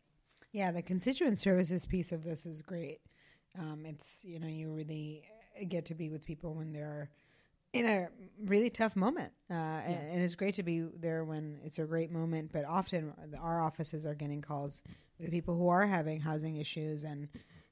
Yeah, 0.51 0.71
the 0.71 0.81
constituent 0.81 1.39
services 1.39 1.85
piece 1.85 2.11
of 2.11 2.23
this 2.23 2.45
is 2.45 2.61
great. 2.61 2.99
Um, 3.57 3.85
it's 3.85 4.23
you 4.25 4.39
know 4.39 4.47
you 4.47 4.71
really 4.71 5.23
get 5.67 5.85
to 5.85 5.95
be 5.95 6.09
with 6.09 6.25
people 6.25 6.53
when 6.53 6.71
they're 6.71 7.09
in 7.73 7.85
a 7.85 8.07
really 8.45 8.69
tough 8.69 8.95
moment, 8.95 9.31
uh, 9.51 9.53
and, 9.53 10.11
and 10.11 10.21
it's 10.21 10.35
great 10.35 10.55
to 10.55 10.63
be 10.63 10.85
there 10.99 11.23
when 11.25 11.59
it's 11.63 11.79
a 11.79 11.83
great 11.83 12.11
moment. 12.11 12.51
But 12.51 12.65
often 12.65 13.13
our 13.39 13.61
offices 13.61 14.05
are 14.05 14.15
getting 14.15 14.41
calls 14.41 14.81
with 15.19 15.31
people 15.31 15.55
who 15.55 15.67
are 15.67 15.85
having 15.85 16.19
housing 16.19 16.57
issues, 16.57 17.03
and 17.03 17.27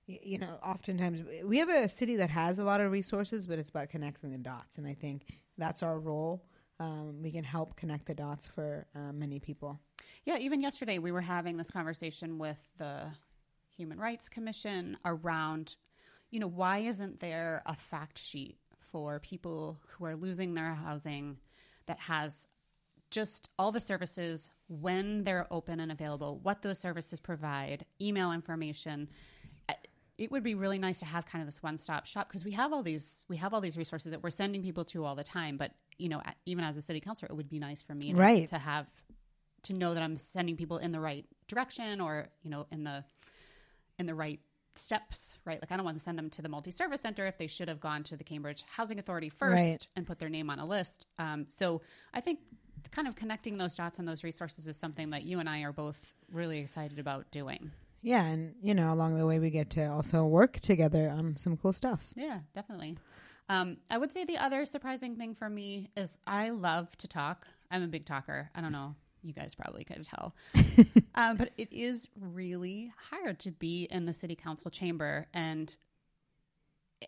you 0.06 0.38
know 0.38 0.60
oftentimes 0.64 1.24
we 1.44 1.58
have 1.60 1.70
a 1.70 1.90
city 1.90 2.18
that 2.18 2.30
has 2.30 2.60
a 2.60 2.64
lot 2.64 2.82
of 2.82 2.92
resources, 2.92 3.48
but 3.48 3.60
it's 3.60 3.70
about 3.70 3.90
connecting 3.90 4.32
the 4.32 4.38
dots, 4.38 4.78
and 4.78 4.88
I 4.88 4.94
think 4.94 5.26
that's 5.58 5.84
our 5.84 6.00
role. 6.00 6.44
Um, 6.80 7.22
we 7.22 7.32
can 7.32 7.44
help 7.44 7.78
connect 7.78 8.08
the 8.08 8.14
dots 8.14 8.46
for 8.48 8.86
uh, 8.96 9.14
many 9.14 9.40
people. 9.40 9.80
yeah, 10.26 10.38
even 10.38 10.60
yesterday 10.60 11.00
we 11.00 11.12
were 11.12 11.22
having 11.22 11.56
this 11.56 11.72
conversation 11.72 12.38
with 12.38 12.70
the 12.78 13.04
Human 13.78 13.98
Rights 13.98 14.28
Commission 14.28 14.98
around, 15.06 15.78
you 16.32 16.40
know, 16.40 16.48
why 16.48 16.80
isn't 16.80 17.20
there 17.20 17.64
a 17.66 17.76
fact 17.76 18.18
sheet 18.18 18.58
for 18.80 19.20
people 19.20 19.80
who 19.88 20.06
are 20.06 20.16
losing 20.16 20.54
their 20.54 20.74
housing 20.74 21.38
that 21.86 22.00
has 22.00 22.48
just 23.12 23.50
all 23.58 23.72
the 23.72 23.80
services 23.80 24.52
when 24.68 25.24
they're 25.24 25.48
open 25.52 25.80
and 25.80 25.92
available, 25.92 26.40
what 26.44 26.62
those 26.62 26.80
services 26.80 27.20
provide, 27.20 27.86
email 28.02 28.32
information. 28.32 29.10
It 30.18 30.32
would 30.32 30.44
be 30.44 30.56
really 30.56 30.80
nice 30.80 31.00
to 31.00 31.06
have 31.06 31.26
kind 31.26 31.42
of 31.42 31.48
this 31.48 31.62
one 31.62 31.78
stop 31.78 32.06
shop 32.06 32.30
because 32.30 32.46
we 32.46 32.52
have 32.52 32.72
all 32.72 32.84
these 32.84 33.24
we 33.28 33.38
have 33.38 33.54
all 33.54 33.60
these 33.60 33.78
resources 33.78 34.12
that 34.12 34.24
we're 34.24 34.30
sending 34.30 34.64
people 34.64 34.86
to 34.86 35.04
all 35.04 35.16
the 35.16 35.26
time. 35.26 35.58
But 35.58 35.72
you 35.98 36.10
know, 36.10 36.22
even 36.46 36.64
as 36.64 36.78
a 36.78 36.82
city 36.82 37.00
councilor, 37.00 37.28
it 37.32 37.36
would 37.36 37.50
be 37.50 37.60
nice 37.60 37.82
for 37.82 37.94
me 37.96 38.12
to, 38.12 38.18
Right. 38.18 38.48
to 38.50 38.58
have 38.58 38.88
to 39.64 39.74
know 39.74 39.94
that 39.94 40.04
I'm 40.04 40.18
sending 40.18 40.56
people 40.58 40.78
in 40.78 40.92
the 40.92 41.00
right 41.00 41.26
direction 41.48 42.02
or 42.02 42.28
you 42.44 42.50
know 42.50 42.68
in 42.72 42.84
the 42.84 43.04
in 43.98 44.06
the 44.06 44.14
right 44.16 44.40
steps, 44.76 45.38
right? 45.46 45.62
Like 45.62 45.72
I 45.72 45.78
don't 45.78 45.86
want 45.86 45.98
to 45.98 46.04
send 46.04 46.18
them 46.20 46.30
to 46.32 46.42
the 46.42 46.50
multi-service 46.50 47.00
center 47.02 47.26
if 47.28 47.38
they 47.38 47.48
should 47.48 47.70
have 47.70 47.80
gone 47.80 48.04
to 48.04 48.18
the 48.18 48.24
Cambridge 48.26 48.64
Housing 48.68 49.00
Authority 49.00 49.30
first 49.30 49.54
Right. 49.64 49.88
and 49.96 50.06
put 50.06 50.20
their 50.20 50.28
name 50.30 50.50
on 50.50 50.60
a 50.60 50.66
list. 50.66 51.08
Um, 51.18 51.48
so 51.48 51.82
I 52.14 52.20
think 52.20 52.40
kind 52.92 53.08
of 53.08 53.16
connecting 53.16 53.58
those 53.58 53.74
dots 53.74 53.98
and 54.00 54.08
those 54.08 54.24
resources 54.24 54.68
is 54.68 54.76
something 54.78 55.12
that 55.12 55.24
you 55.24 55.40
and 55.40 55.48
I 55.50 55.62
are 55.62 55.72
both 55.72 56.14
really 56.32 56.60
excited 56.60 57.00
about 57.00 57.32
doing. 57.32 57.72
Yeah, 58.02 58.24
and 58.26 58.54
you 58.62 58.76
know, 58.76 58.94
along 58.94 59.18
the 59.18 59.26
way, 59.26 59.40
we 59.40 59.50
get 59.50 59.70
to 59.72 59.86
also 59.86 60.26
work 60.26 60.60
together 60.60 61.10
on 61.10 61.38
some 61.38 61.58
cool 61.58 61.74
stuff. 61.74 62.12
Yeah, 62.16 62.40
definitely. 62.54 62.98
Um, 63.50 63.78
I 63.90 63.98
would 63.98 64.12
say 64.12 64.26
the 64.26 64.38
other 64.38 64.66
surprising 64.66 65.16
thing 65.16 65.36
for 65.36 65.50
me 65.50 65.90
is 65.96 66.20
I 66.26 66.50
love 66.50 66.96
to 66.98 67.08
talk. 67.08 67.48
I'm 67.70 67.84
a 67.84 67.88
big 67.88 68.06
talker. 68.06 68.50
I 68.56 68.62
don't 68.62 68.72
know. 68.72 68.96
You 69.22 69.34
guys 69.34 69.56
probably 69.56 69.84
could 69.84 70.04
tell. 70.06 70.36
um, 71.16 71.38
but 71.38 71.52
it 71.58 71.72
is 71.74 72.08
really 72.20 72.94
hard 73.10 73.40
to 73.40 73.52
be 73.52 73.88
in 73.90 74.06
the 74.06 74.14
city 74.14 74.36
council 74.36 74.70
chamber 74.70 75.28
and 75.34 75.76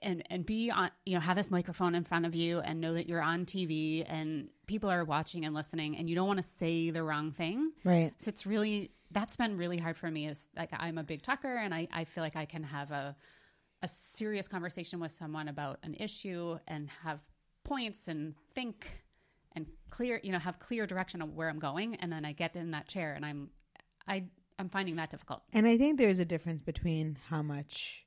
and 0.01 0.23
and 0.29 0.45
be 0.45 0.69
on 0.69 0.91
you 1.05 1.13
know 1.13 1.19
have 1.19 1.37
this 1.37 1.49
microphone 1.49 1.95
in 1.95 2.03
front 2.03 2.25
of 2.25 2.35
you 2.35 2.59
and 2.59 2.81
know 2.81 2.93
that 2.93 3.07
you're 3.07 3.21
on 3.21 3.45
TV 3.45 4.03
and 4.07 4.49
people 4.67 4.89
are 4.89 5.05
watching 5.05 5.45
and 5.45 5.55
listening 5.55 5.97
and 5.97 6.09
you 6.09 6.15
don't 6.15 6.27
want 6.27 6.37
to 6.37 6.43
say 6.43 6.89
the 6.89 7.03
wrong 7.03 7.31
thing. 7.31 7.71
Right. 7.83 8.13
So 8.17 8.29
it's 8.29 8.45
really 8.45 8.91
that's 9.11 9.37
been 9.37 9.57
really 9.57 9.77
hard 9.77 9.97
for 9.97 10.09
me. 10.09 10.27
Is 10.27 10.49
like 10.55 10.69
I'm 10.73 10.97
a 10.97 11.03
big 11.03 11.21
talker 11.21 11.55
and 11.55 11.73
I 11.73 11.87
I 11.91 12.03
feel 12.05 12.23
like 12.23 12.35
I 12.35 12.45
can 12.45 12.63
have 12.63 12.91
a 12.91 13.15
a 13.81 13.87
serious 13.87 14.47
conversation 14.47 14.99
with 14.99 15.11
someone 15.11 15.47
about 15.47 15.79
an 15.83 15.95
issue 15.99 16.57
and 16.67 16.89
have 17.03 17.19
points 17.63 18.07
and 18.07 18.33
think 18.53 18.87
and 19.53 19.67
clear 19.89 20.19
you 20.23 20.31
know 20.31 20.39
have 20.39 20.57
clear 20.59 20.85
direction 20.87 21.21
of 21.21 21.33
where 21.33 21.49
I'm 21.49 21.59
going 21.59 21.95
and 21.95 22.11
then 22.11 22.25
I 22.25 22.31
get 22.31 22.55
in 22.55 22.71
that 22.71 22.87
chair 22.87 23.13
and 23.13 23.25
I'm 23.25 23.49
I 24.07 24.23
I'm 24.59 24.69
finding 24.69 24.95
that 24.95 25.09
difficult. 25.09 25.43
And 25.53 25.67
I 25.67 25.77
think 25.77 25.97
there's 25.97 26.19
a 26.19 26.25
difference 26.25 26.63
between 26.63 27.17
how 27.29 27.41
much 27.41 28.05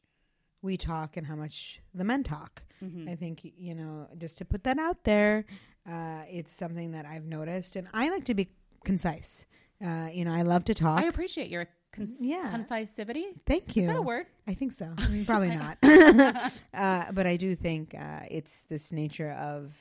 we 0.62 0.76
talk 0.76 1.16
and 1.16 1.26
how 1.26 1.36
much 1.36 1.80
the 1.94 2.04
men 2.04 2.22
talk. 2.22 2.62
I 3.08 3.14
think, 3.14 3.40
you 3.56 3.74
know, 3.74 4.08
just 4.18 4.38
to 4.38 4.44
put 4.44 4.64
that 4.64 4.78
out 4.78 5.04
there, 5.04 5.44
uh, 5.86 6.22
it's 6.28 6.52
something 6.52 6.92
that 6.92 7.06
I've 7.06 7.24
noticed. 7.24 7.76
And 7.76 7.88
I 7.92 8.08
like 8.08 8.24
to 8.24 8.34
be 8.34 8.48
concise. 8.84 9.46
Uh, 9.84 10.08
you 10.12 10.24
know, 10.24 10.32
I 10.32 10.42
love 10.42 10.64
to 10.64 10.74
talk. 10.74 11.00
I 11.00 11.04
appreciate 11.04 11.50
your 11.50 11.66
cons- 11.92 12.18
Yeah. 12.20 12.50
concisivity. 12.52 13.24
Thank 13.46 13.76
you. 13.76 13.82
Is 13.82 13.88
that 13.88 13.96
a 13.96 14.02
word? 14.02 14.26
I 14.46 14.54
think 14.54 14.72
so. 14.72 14.92
I 14.98 15.08
mean, 15.08 15.24
probably 15.24 15.54
not. 15.56 15.78
uh, 16.74 17.12
but 17.12 17.26
I 17.26 17.36
do 17.36 17.54
think 17.54 17.94
uh, 17.98 18.20
it's 18.30 18.62
this 18.62 18.92
nature 18.92 19.30
of 19.32 19.72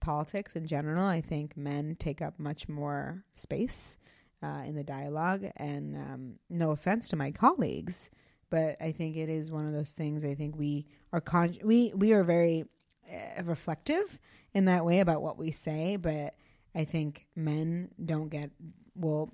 politics 0.00 0.54
in 0.56 0.66
general. 0.66 1.04
I 1.04 1.20
think 1.20 1.56
men 1.56 1.96
take 1.98 2.22
up 2.22 2.38
much 2.38 2.68
more 2.68 3.24
space 3.34 3.98
uh, 4.42 4.62
in 4.64 4.74
the 4.74 4.84
dialogue. 4.84 5.44
And 5.56 5.96
um, 5.96 6.34
no 6.48 6.70
offense 6.70 7.08
to 7.08 7.16
my 7.16 7.30
colleagues, 7.30 8.10
but 8.50 8.76
I 8.80 8.92
think 8.92 9.16
it 9.16 9.28
is 9.28 9.50
one 9.50 9.66
of 9.66 9.72
those 9.72 9.94
things. 9.94 10.24
I 10.24 10.34
think 10.34 10.56
we 10.56 10.86
are 11.12 11.20
con- 11.20 11.58
we 11.64 11.92
we 11.94 12.12
are 12.12 12.22
very 12.22 12.64
uh, 13.10 13.42
reflective 13.44 14.18
in 14.54 14.66
that 14.66 14.84
way 14.84 15.00
about 15.00 15.22
what 15.22 15.38
we 15.38 15.50
say, 15.50 15.96
but 15.96 16.34
I 16.74 16.84
think 16.84 17.26
men 17.34 17.90
don't 18.04 18.28
get 18.28 18.50
will 18.94 19.32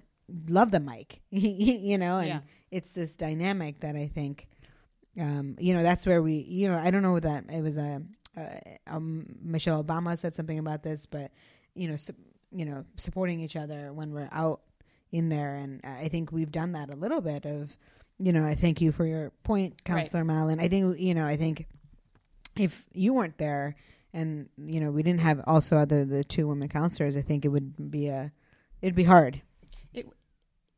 love 0.48 0.70
the 0.70 0.80
mic, 0.80 1.20
you 1.30 1.98
know, 1.98 2.18
and 2.18 2.28
Yeah. 2.28 2.40
it's 2.70 2.92
this 2.92 3.16
dynamic 3.16 3.80
that 3.80 3.96
I 3.96 4.06
think, 4.08 4.46
um, 5.20 5.56
you 5.58 5.74
know, 5.74 5.82
that's 5.82 6.06
where 6.06 6.22
we, 6.22 6.34
you 6.36 6.68
know, 6.68 6.78
I 6.78 6.90
don't 6.90 7.02
know 7.02 7.18
that 7.20 7.44
it 7.50 7.62
was 7.62 7.76
a, 7.76 8.02
uh, 8.36 8.42
um, 8.86 9.26
Michelle 9.42 9.82
Obama 9.84 10.16
said 10.18 10.34
something 10.34 10.58
about 10.58 10.82
this, 10.82 11.06
but 11.06 11.32
you 11.74 11.88
know, 11.88 11.96
su- 11.96 12.14
you 12.50 12.64
know, 12.64 12.84
supporting 12.96 13.40
each 13.40 13.56
other 13.56 13.92
when 13.92 14.12
we're 14.12 14.28
out 14.32 14.60
in 15.10 15.28
there, 15.28 15.54
and 15.56 15.80
I 15.84 16.08
think 16.08 16.32
we've 16.32 16.50
done 16.52 16.72
that 16.72 16.90
a 16.92 16.96
little 16.96 17.20
bit 17.20 17.44
of, 17.44 17.76
you 18.18 18.32
know, 18.32 18.46
I 18.46 18.54
thank 18.54 18.80
you 18.80 18.92
for 18.92 19.04
your 19.04 19.30
point, 19.42 19.72
Right. 19.74 19.84
Councillor 19.84 20.24
Mallon. 20.24 20.60
I 20.60 20.68
think 20.68 20.98
you 20.98 21.14
know, 21.14 21.26
I 21.26 21.36
think 21.36 21.66
if 22.58 22.84
you 22.94 23.12
weren't 23.14 23.36
there 23.38 23.76
and 24.14 24.48
you 24.58 24.80
know 24.80 24.90
we 24.90 25.02
didn't 25.02 25.20
have 25.20 25.42
also 25.46 25.76
other 25.76 26.04
the 26.04 26.24
two 26.24 26.46
women 26.46 26.68
counselors, 26.68 27.16
I 27.16 27.22
think 27.22 27.44
it 27.44 27.48
would 27.48 27.90
be 27.90 28.08
a 28.08 28.32
it'd 28.80 28.94
be 28.94 29.04
hard. 29.04 29.42
It 29.92 30.06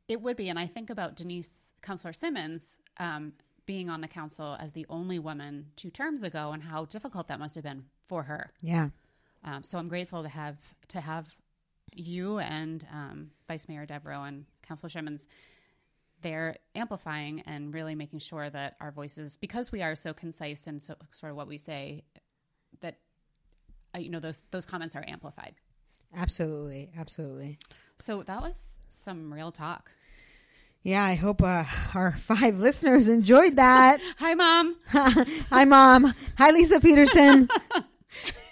it 0.06 0.20
would 0.20 0.36
be, 0.36 0.48
and 0.48 0.58
I 0.58 0.66
think 0.66 0.90
about 0.90 1.16
Denise, 1.16 1.72
Councillor 1.80 2.12
Simmons, 2.12 2.78
um, 2.98 3.32
being 3.64 3.88
on 3.88 4.02
the 4.02 4.08
council 4.08 4.56
as 4.60 4.72
the 4.72 4.84
only 4.90 5.18
woman 5.18 5.66
two 5.76 5.90
terms 5.90 6.22
ago, 6.22 6.52
and 6.52 6.62
how 6.62 6.84
difficult 6.84 7.28
that 7.28 7.38
must 7.38 7.54
have 7.54 7.64
been 7.64 7.84
for 8.06 8.24
her. 8.24 8.52
Yeah. 8.60 8.90
Um, 9.44 9.62
so 9.62 9.78
I'm 9.78 9.88
grateful 9.88 10.22
to 10.22 10.28
have 10.28 10.56
to 10.88 11.00
have 11.00 11.28
you 11.92 12.38
and 12.38 12.86
um, 12.92 13.30
Vice 13.46 13.68
Mayor 13.68 13.86
Devereaux 13.86 14.24
and 14.24 14.46
Councillor 14.62 14.90
Simmons 14.90 15.26
there 16.22 16.56
amplifying 16.74 17.42
and 17.42 17.72
really 17.72 17.94
making 17.94 18.18
sure 18.18 18.48
that 18.48 18.76
our 18.80 18.90
voices, 18.90 19.36
because 19.36 19.70
we 19.70 19.82
are 19.82 19.94
so 19.94 20.14
concise 20.14 20.66
and 20.66 20.80
so 20.80 20.94
sort 21.12 21.30
of 21.30 21.36
what 21.36 21.46
we 21.46 21.58
say, 21.58 22.02
that 22.80 22.96
uh, 23.94 23.98
you 23.98 24.10
know 24.10 24.20
those 24.20 24.46
those 24.50 24.66
comments 24.66 24.96
are 24.96 25.04
amplified. 25.06 25.54
Absolutely, 26.16 26.90
absolutely. 26.96 27.58
So 27.98 28.22
that 28.22 28.40
was 28.42 28.78
some 28.88 29.32
real 29.32 29.52
talk. 29.52 29.90
Yeah, 30.82 31.02
I 31.04 31.14
hope 31.14 31.42
uh, 31.42 31.64
our 31.94 32.12
five 32.20 32.58
listeners 32.58 33.08
enjoyed 33.08 33.56
that. 33.56 34.00
Hi, 34.18 34.34
mom. 34.34 34.76
Hi, 34.88 35.64
Mom. 35.64 36.14
Hi, 36.38 36.50
Lisa 36.50 36.78
Peterson. 36.80 37.48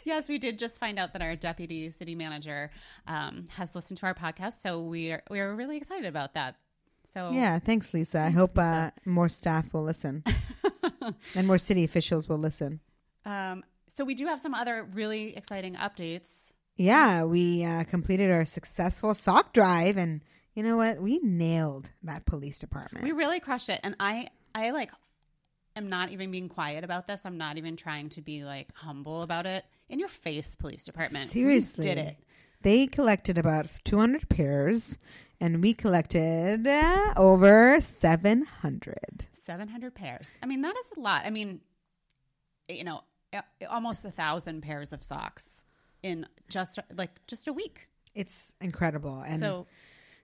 Yes, 0.04 0.28
we 0.28 0.38
did 0.38 0.58
just 0.58 0.80
find 0.80 0.98
out 0.98 1.12
that 1.12 1.22
our 1.22 1.36
deputy 1.36 1.90
city 1.90 2.14
manager 2.14 2.70
um, 3.06 3.46
has 3.56 3.74
listened 3.74 3.98
to 3.98 4.06
our 4.06 4.14
podcast, 4.14 4.54
so 4.60 4.80
we 4.82 5.12
are 5.12 5.22
we 5.30 5.38
are 5.40 5.54
really 5.54 5.76
excited 5.76 6.06
about 6.06 6.34
that. 6.34 6.56
So 7.12 7.30
yeah, 7.30 7.58
thanks, 7.60 7.92
Lisa. 7.94 8.18
I 8.20 8.30
hope 8.30 8.58
uh, 8.58 8.90
more 9.04 9.28
staff 9.28 9.72
will 9.72 9.84
listen 9.84 10.24
and 11.34 11.46
more 11.46 11.58
city 11.58 11.84
officials 11.84 12.28
will 12.28 12.38
listen. 12.38 12.80
um, 13.24 13.62
so 13.88 14.04
we 14.04 14.14
do 14.14 14.26
have 14.26 14.40
some 14.40 14.54
other 14.54 14.88
really 14.94 15.36
exciting 15.36 15.74
updates. 15.74 16.52
Yeah, 16.76 17.24
we 17.24 17.64
uh, 17.64 17.84
completed 17.84 18.30
our 18.30 18.44
successful 18.44 19.14
sock 19.14 19.52
drive, 19.52 19.96
and 19.96 20.22
you 20.54 20.62
know 20.62 20.76
what? 20.76 21.00
We 21.00 21.18
nailed 21.22 21.90
that 22.02 22.26
police 22.26 22.58
department. 22.58 23.04
We 23.04 23.12
really 23.12 23.40
crushed 23.40 23.68
it, 23.68 23.80
and 23.82 23.94
I 24.00 24.28
I 24.54 24.70
like 24.70 24.90
am 25.76 25.88
not 25.88 26.10
even 26.10 26.30
being 26.30 26.48
quiet 26.48 26.84
about 26.84 27.06
this. 27.06 27.24
I'm 27.24 27.38
not 27.38 27.58
even 27.58 27.76
trying 27.76 28.08
to 28.10 28.22
be 28.22 28.44
like 28.44 28.68
humble 28.74 29.22
about 29.22 29.46
it. 29.46 29.64
In 29.88 29.98
your 29.98 30.08
face, 30.08 30.54
police 30.54 30.84
department. 30.84 31.24
We 31.26 31.42
Seriously, 31.42 31.84
did 31.84 31.98
it. 31.98 32.16
They 32.62 32.86
collected 32.86 33.38
about 33.38 33.68
200 33.84 34.28
pairs, 34.28 34.98
and 35.40 35.62
we 35.62 35.74
collected 35.74 36.66
uh, 36.66 37.14
over 37.16 37.80
700. 37.80 38.96
700 39.44 39.94
pairs. 39.94 40.28
I 40.42 40.46
mean, 40.46 40.62
that 40.62 40.76
is 40.78 40.96
a 40.96 41.00
lot. 41.00 41.26
I 41.26 41.30
mean, 41.30 41.60
you 42.68 42.84
know, 42.84 43.02
almost 43.68 44.04
a 44.04 44.10
thousand 44.10 44.62
pairs 44.62 44.92
of 44.92 45.02
socks 45.02 45.64
in 46.02 46.26
just 46.48 46.78
like 46.94 47.10
just 47.26 47.48
a 47.48 47.52
week. 47.52 47.88
It's 48.14 48.54
incredible, 48.60 49.20
and 49.20 49.40
so 49.40 49.66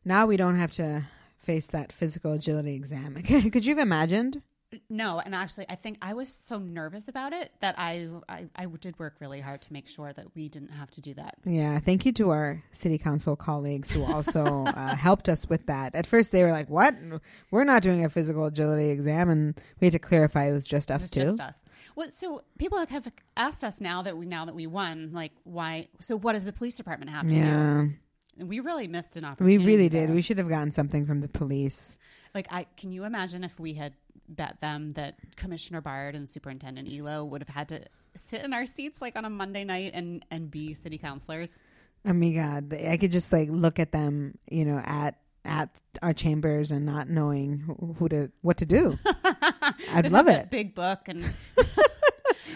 now 0.05 0.27
we 0.27 0.37
don't 0.37 0.57
have 0.57 0.73
to 0.73 1.05
face 1.39 1.69
that 1.69 1.93
physical 1.93 2.33
agility 2.33 2.75
exam. 2.75 3.15
Could 3.51 3.65
you 3.65 3.75
have 3.77 3.83
imagined? 3.83 4.43
No, 4.91 5.19
and 5.19 5.35
actually, 5.35 5.65
I 5.69 5.77
think 5.77 5.97
I 6.03 6.13
was 6.13 6.29
so 6.29 6.59
nervous 6.59 7.09
about 7.09 7.33
it 7.33 7.53
that 7.61 7.75
I, 7.79 8.09
I 8.29 8.47
I 8.55 8.67
did 8.67 8.99
work 8.99 9.17
really 9.19 9.41
hard 9.41 9.63
to 9.63 9.73
make 9.73 9.89
sure 9.89 10.13
that 10.13 10.27
we 10.35 10.49
didn't 10.49 10.71
have 10.73 10.91
to 10.93 11.01
do 11.01 11.15
that. 11.15 11.37
Yeah, 11.45 11.79
thank 11.79 12.05
you 12.05 12.13
to 12.13 12.31
our 12.31 12.63
city 12.73 12.99
council 12.99 13.35
colleagues 13.35 13.91
who 13.91 14.05
also 14.05 14.65
uh, 14.67 14.95
helped 14.97 15.29
us 15.31 15.49
with 15.49 15.67
that. 15.67 15.95
At 15.95 16.07
first, 16.07 16.33
they 16.33 16.43
were 16.45 16.53
like, 16.53 16.69
"What? 16.69 16.95
We're 17.51 17.65
not 17.65 17.83
doing 17.83 18.05
a 18.05 18.11
physical 18.11 18.45
agility 18.45 18.91
exam," 18.91 19.31
and 19.31 19.59
we 19.81 19.87
had 19.87 19.93
to 19.93 19.99
clarify 19.99 20.45
it 20.49 20.53
was 20.53 20.67
just 20.67 20.91
us 20.91 21.05
It's 21.05 21.13
too. 21.13 21.23
just 21.25 21.41
us. 21.41 21.63
Well, 21.97 22.11
so 22.11 22.43
people 22.59 22.85
have 22.85 23.11
asked 23.37 23.65
us 23.65 23.81
now 23.81 24.03
that 24.03 24.17
we 24.19 24.27
now 24.27 24.45
that 24.45 24.55
we 24.55 24.67
won, 24.67 25.11
like 25.15 25.33
why? 25.45 25.89
So 26.01 26.17
what 26.17 26.35
does 26.35 26.45
the 26.45 26.53
police 26.53 26.77
department 26.77 27.11
have 27.11 27.27
to 27.27 27.33
do? 27.33 27.39
Yeah, 27.39 27.87
And 28.39 28.49
we 28.49 28.61
really 28.61 28.87
missed 28.87 29.17
an 29.17 29.25
opportunity. 29.25 29.59
we 29.59 29.65
really 29.65 29.89
did. 29.89 30.09
there. 30.11 30.15
We 30.15 30.23
should 30.23 30.39
have 30.39 30.49
gotten 30.51 30.73
something 30.73 31.07
from 31.07 31.21
the 31.23 31.29
police. 31.29 31.97
like 32.35 32.47
I 32.51 32.67
can 32.77 32.93
you 32.93 33.05
imagine 33.05 33.43
if 33.45 33.59
we 33.59 33.73
had 33.75 33.95
bet 34.29 34.61
them 34.61 34.91
that 34.91 35.17
Commissioner 35.37 35.81
Bard 35.81 36.15
and 36.15 36.29
Superintendent 36.29 36.89
Elow 36.89 37.29
would 37.29 37.43
have 37.43 37.55
had 37.55 37.69
to 37.69 37.85
sit 38.15 38.43
in 38.43 38.53
our 38.53 38.67
seats 38.67 39.01
like 39.01 39.17
on 39.17 39.25
a 39.25 39.31
Monday 39.31 39.65
night 39.65 39.93
and 39.95 40.25
and 40.31 40.51
be 40.51 40.75
city 40.75 40.99
councilors. 40.99 41.59
Oh 42.07 42.13
my 42.13 42.31
god, 42.31 42.73
I 42.75 42.97
could 42.97 43.13
just 43.13 43.33
like 43.33 43.49
look 43.51 43.79
at 43.79 43.93
them, 43.93 44.39
you 44.51 44.65
know, 44.65 44.79
at 44.85 45.19
at 45.45 45.71
our 46.03 46.13
chambers 46.13 46.71
and 46.71 46.85
not 46.85 47.09
knowing 47.09 47.59
who 47.59 47.95
who 47.99 48.09
to 48.09 48.31
what 48.43 48.59
to 48.59 48.67
do. 48.67 48.99
I'd 49.93 50.11
love 50.11 50.29
it. 50.29 50.51
Big 50.51 50.75
book 50.75 51.01
and. 51.07 51.25
Oh, 51.57 51.65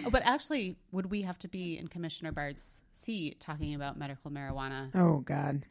but 0.11 0.23
actually, 0.25 0.77
would 0.91 1.11
we 1.11 1.23
have 1.23 1.39
to 1.41 1.49
be 1.49 1.79
in 1.79 1.89
Commissioner 1.89 2.33
Bard's 2.33 2.83
seat 2.93 3.41
talking 3.41 3.75
about 3.75 3.99
medical 3.99 4.31
marijuana? 4.31 4.91
Oh 4.95 5.19
god, 5.19 5.65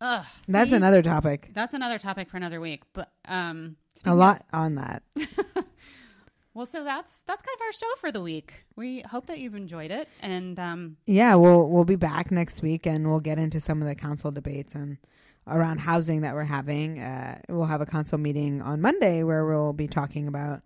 Ugh, 0.00 0.26
that's 0.46 0.72
another 0.72 1.02
topic. 1.02 1.50
That's 1.54 1.74
another 1.74 1.98
topic 1.98 2.28
for 2.28 2.36
another 2.36 2.60
week. 2.60 2.82
But 2.92 3.10
um, 3.26 3.76
A 4.04 4.14
lot 4.14 4.44
on 4.52 4.76
that. 4.76 5.02
Well, 6.58 6.66
so 6.66 6.82
that's 6.82 7.20
that's 7.24 7.40
kind 7.40 7.54
of 7.54 7.60
our 7.60 7.70
show 7.70 7.86
for 8.00 8.10
the 8.10 8.20
week. 8.20 8.64
We 8.74 9.02
hope 9.02 9.26
that 9.26 9.38
you've 9.38 9.54
enjoyed 9.54 9.92
it, 9.92 10.08
and 10.20 10.58
um, 10.58 10.96
Yeah, 11.06 11.36
we'll 11.36 11.68
we'll 11.68 11.84
be 11.84 11.94
back 11.94 12.32
next 12.32 12.62
week, 12.62 12.84
and 12.84 13.08
we'll 13.08 13.20
get 13.20 13.38
into 13.38 13.60
some 13.60 13.80
of 13.80 13.86
the 13.86 13.94
council 13.94 14.32
debates 14.32 14.74
and 14.74 14.98
around 15.46 15.78
housing 15.78 16.22
that 16.22 16.34
we're 16.34 16.42
having. 16.42 16.98
Uh, 16.98 17.38
we'll 17.48 17.66
have 17.66 17.80
a 17.80 17.86
council 17.86 18.18
meeting 18.18 18.60
on 18.60 18.80
Monday 18.80 19.22
where 19.22 19.46
we'll 19.46 19.72
be 19.72 19.86
talking 19.86 20.26
about 20.26 20.62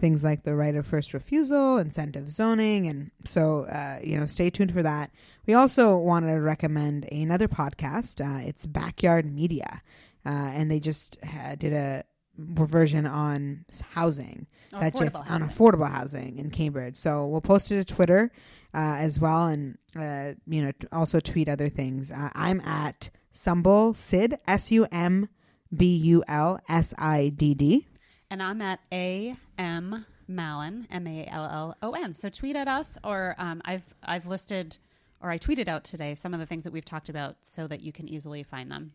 things 0.00 0.22
like 0.22 0.44
the 0.44 0.54
right 0.54 0.76
of 0.76 0.86
first 0.86 1.12
refusal, 1.12 1.76
incentive 1.76 2.30
zoning, 2.30 2.86
and 2.86 3.10
so 3.24 3.64
uh, 3.64 3.98
you 4.00 4.20
know, 4.20 4.26
stay 4.28 4.48
tuned 4.48 4.72
for 4.72 4.84
that. 4.84 5.10
We 5.44 5.54
also 5.54 5.96
wanted 5.96 6.36
to 6.36 6.40
recommend 6.40 7.10
another 7.10 7.48
podcast. 7.48 8.24
Uh, 8.24 8.46
it's 8.46 8.64
Backyard 8.64 9.26
Media, 9.26 9.82
uh, 10.24 10.52
and 10.54 10.70
they 10.70 10.78
just 10.78 11.18
uh, 11.24 11.56
did 11.56 11.72
a 11.72 12.04
version 12.36 13.06
on 13.06 13.64
housing 13.92 14.46
that's 14.70 14.98
just 14.98 15.16
affordable 15.16 15.30
on 15.30 15.40
housing. 15.42 15.56
affordable 15.56 15.90
housing 15.90 16.38
in 16.38 16.50
Cambridge. 16.50 16.96
So 16.96 17.26
we'll 17.26 17.40
post 17.40 17.70
it 17.70 17.86
to 17.86 17.94
Twitter 17.94 18.32
uh, 18.74 18.96
as 18.98 19.20
well, 19.20 19.46
and 19.48 19.76
uh, 19.96 20.32
you 20.46 20.62
know 20.62 20.72
t- 20.72 20.86
also 20.92 21.20
tweet 21.20 21.48
other 21.48 21.68
things. 21.68 22.10
Uh, 22.10 22.30
I'm 22.34 22.60
at 22.60 23.10
Sumbul 23.34 23.96
Sid 23.96 24.38
S 24.46 24.70
U 24.70 24.86
M 24.90 25.28
B 25.74 25.94
U 25.96 26.24
L 26.26 26.60
S 26.68 26.94
I 26.98 27.28
D 27.28 27.54
D. 27.54 27.86
and 28.30 28.42
I'm 28.42 28.62
at 28.62 28.80
A 28.90 29.36
M 29.58 30.06
Mallon 30.26 30.86
M 30.90 31.06
A 31.06 31.26
L 31.26 31.44
L 31.44 31.76
O 31.82 31.92
N. 31.92 32.14
So 32.14 32.28
tweet 32.30 32.56
at 32.56 32.68
us, 32.68 32.96
or 33.04 33.34
um, 33.38 33.60
I've 33.64 33.84
I've 34.02 34.26
listed 34.26 34.78
or 35.20 35.30
I 35.30 35.38
tweeted 35.38 35.68
out 35.68 35.84
today 35.84 36.14
some 36.14 36.34
of 36.34 36.40
the 36.40 36.46
things 36.46 36.64
that 36.64 36.72
we've 36.72 36.84
talked 36.84 37.08
about 37.08 37.36
so 37.42 37.66
that 37.68 37.80
you 37.80 37.92
can 37.92 38.08
easily 38.08 38.42
find 38.42 38.70
them. 38.70 38.92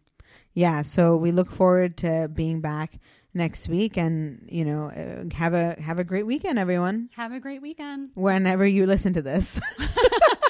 Yeah, 0.54 0.82
so 0.82 1.16
we 1.16 1.32
look 1.32 1.50
forward 1.50 1.96
to 1.98 2.30
being 2.34 2.60
back 2.60 3.00
next 3.34 3.68
week, 3.68 3.98
and 3.98 4.48
you 4.52 4.66
know 4.66 4.90
uh, 4.90 5.34
have 5.36 5.54
a 5.54 5.80
have 5.82 6.00
a 6.00 6.04
great 6.04 6.26
weekend, 6.26 6.58
everyone. 6.60 7.10
Have 7.16 7.32
a 7.32 7.40
great 7.40 7.62
weekend. 7.62 8.10
Whenever 8.16 8.66
you 8.66 8.86
listen 8.86 9.14
to 9.14 9.22
this, 9.22 9.60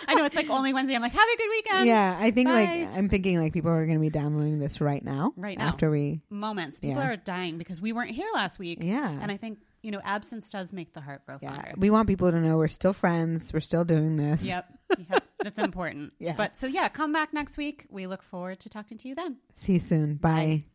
I 0.08 0.14
know 0.16 0.24
it's 0.26 0.36
like 0.36 0.50
only 0.50 0.74
Wednesday. 0.74 0.96
I'm 0.96 1.02
like, 1.02 1.12
have 1.12 1.22
a 1.22 1.38
good 1.38 1.50
weekend. 1.50 1.88
yeah, 1.88 2.18
I 2.20 2.32
think 2.32 2.50
like 2.50 2.70
I'm 2.70 3.10
thinking 3.10 3.40
like 3.40 3.54
people 3.54 3.72
are 3.72 3.86
going 3.86 3.98
to 3.98 4.02
be 4.02 4.10
downloading 4.10 4.60
this 4.60 4.80
right 4.80 5.04
now, 5.04 5.34
Right 5.36 5.58
now. 5.58 5.66
after 5.68 5.90
we, 5.92 6.22
Moments. 6.30 6.80
People 6.80 7.02
Yeah. 7.02 7.10
are 7.10 7.16
dying 7.18 7.58
because 7.58 7.82
we 7.82 7.92
weren't 7.94 8.12
here 8.12 8.30
last 8.34 8.58
week. 8.60 8.80
yeah, 8.82 9.10
And 9.22 9.30
I 9.32 9.38
think, 9.38 9.60
you 9.84 9.92
know, 9.92 10.00
absence 10.06 10.50
does 10.50 10.72
make 10.72 10.94
the 10.94 11.02
heart 11.02 11.26
grow 11.26 11.38
yeah, 11.42 11.56
fonder. 11.56 11.74
we 11.78 11.90
want 11.90 12.08
people 12.08 12.32
to 12.32 12.40
know 12.40 12.58
we're 12.58 12.68
still 12.70 12.94
friends, 12.94 13.52
we're 13.54 13.60
still 13.60 13.84
doing 13.86 14.16
this. 14.16 14.46
Yep. 14.46 14.66
Yep. 15.10 15.24
That's 15.44 15.60
important. 15.60 16.14
Yeah. 16.18 16.34
But 16.36 16.56
so, 16.56 16.66
yeah, 16.66 16.88
come 16.88 17.12
back 17.12 17.34
next 17.34 17.58
week. 17.58 17.86
We 17.90 18.08
look 18.08 18.24
forward 18.24 18.60
to 18.62 18.70
talking 18.70 18.98
to 19.00 19.08
you 19.10 19.14
then. 19.16 19.38
See 19.54 19.74
you 19.74 19.80
soon. 19.82 20.16
Bye. 20.16 20.30
Bye. 20.30 20.66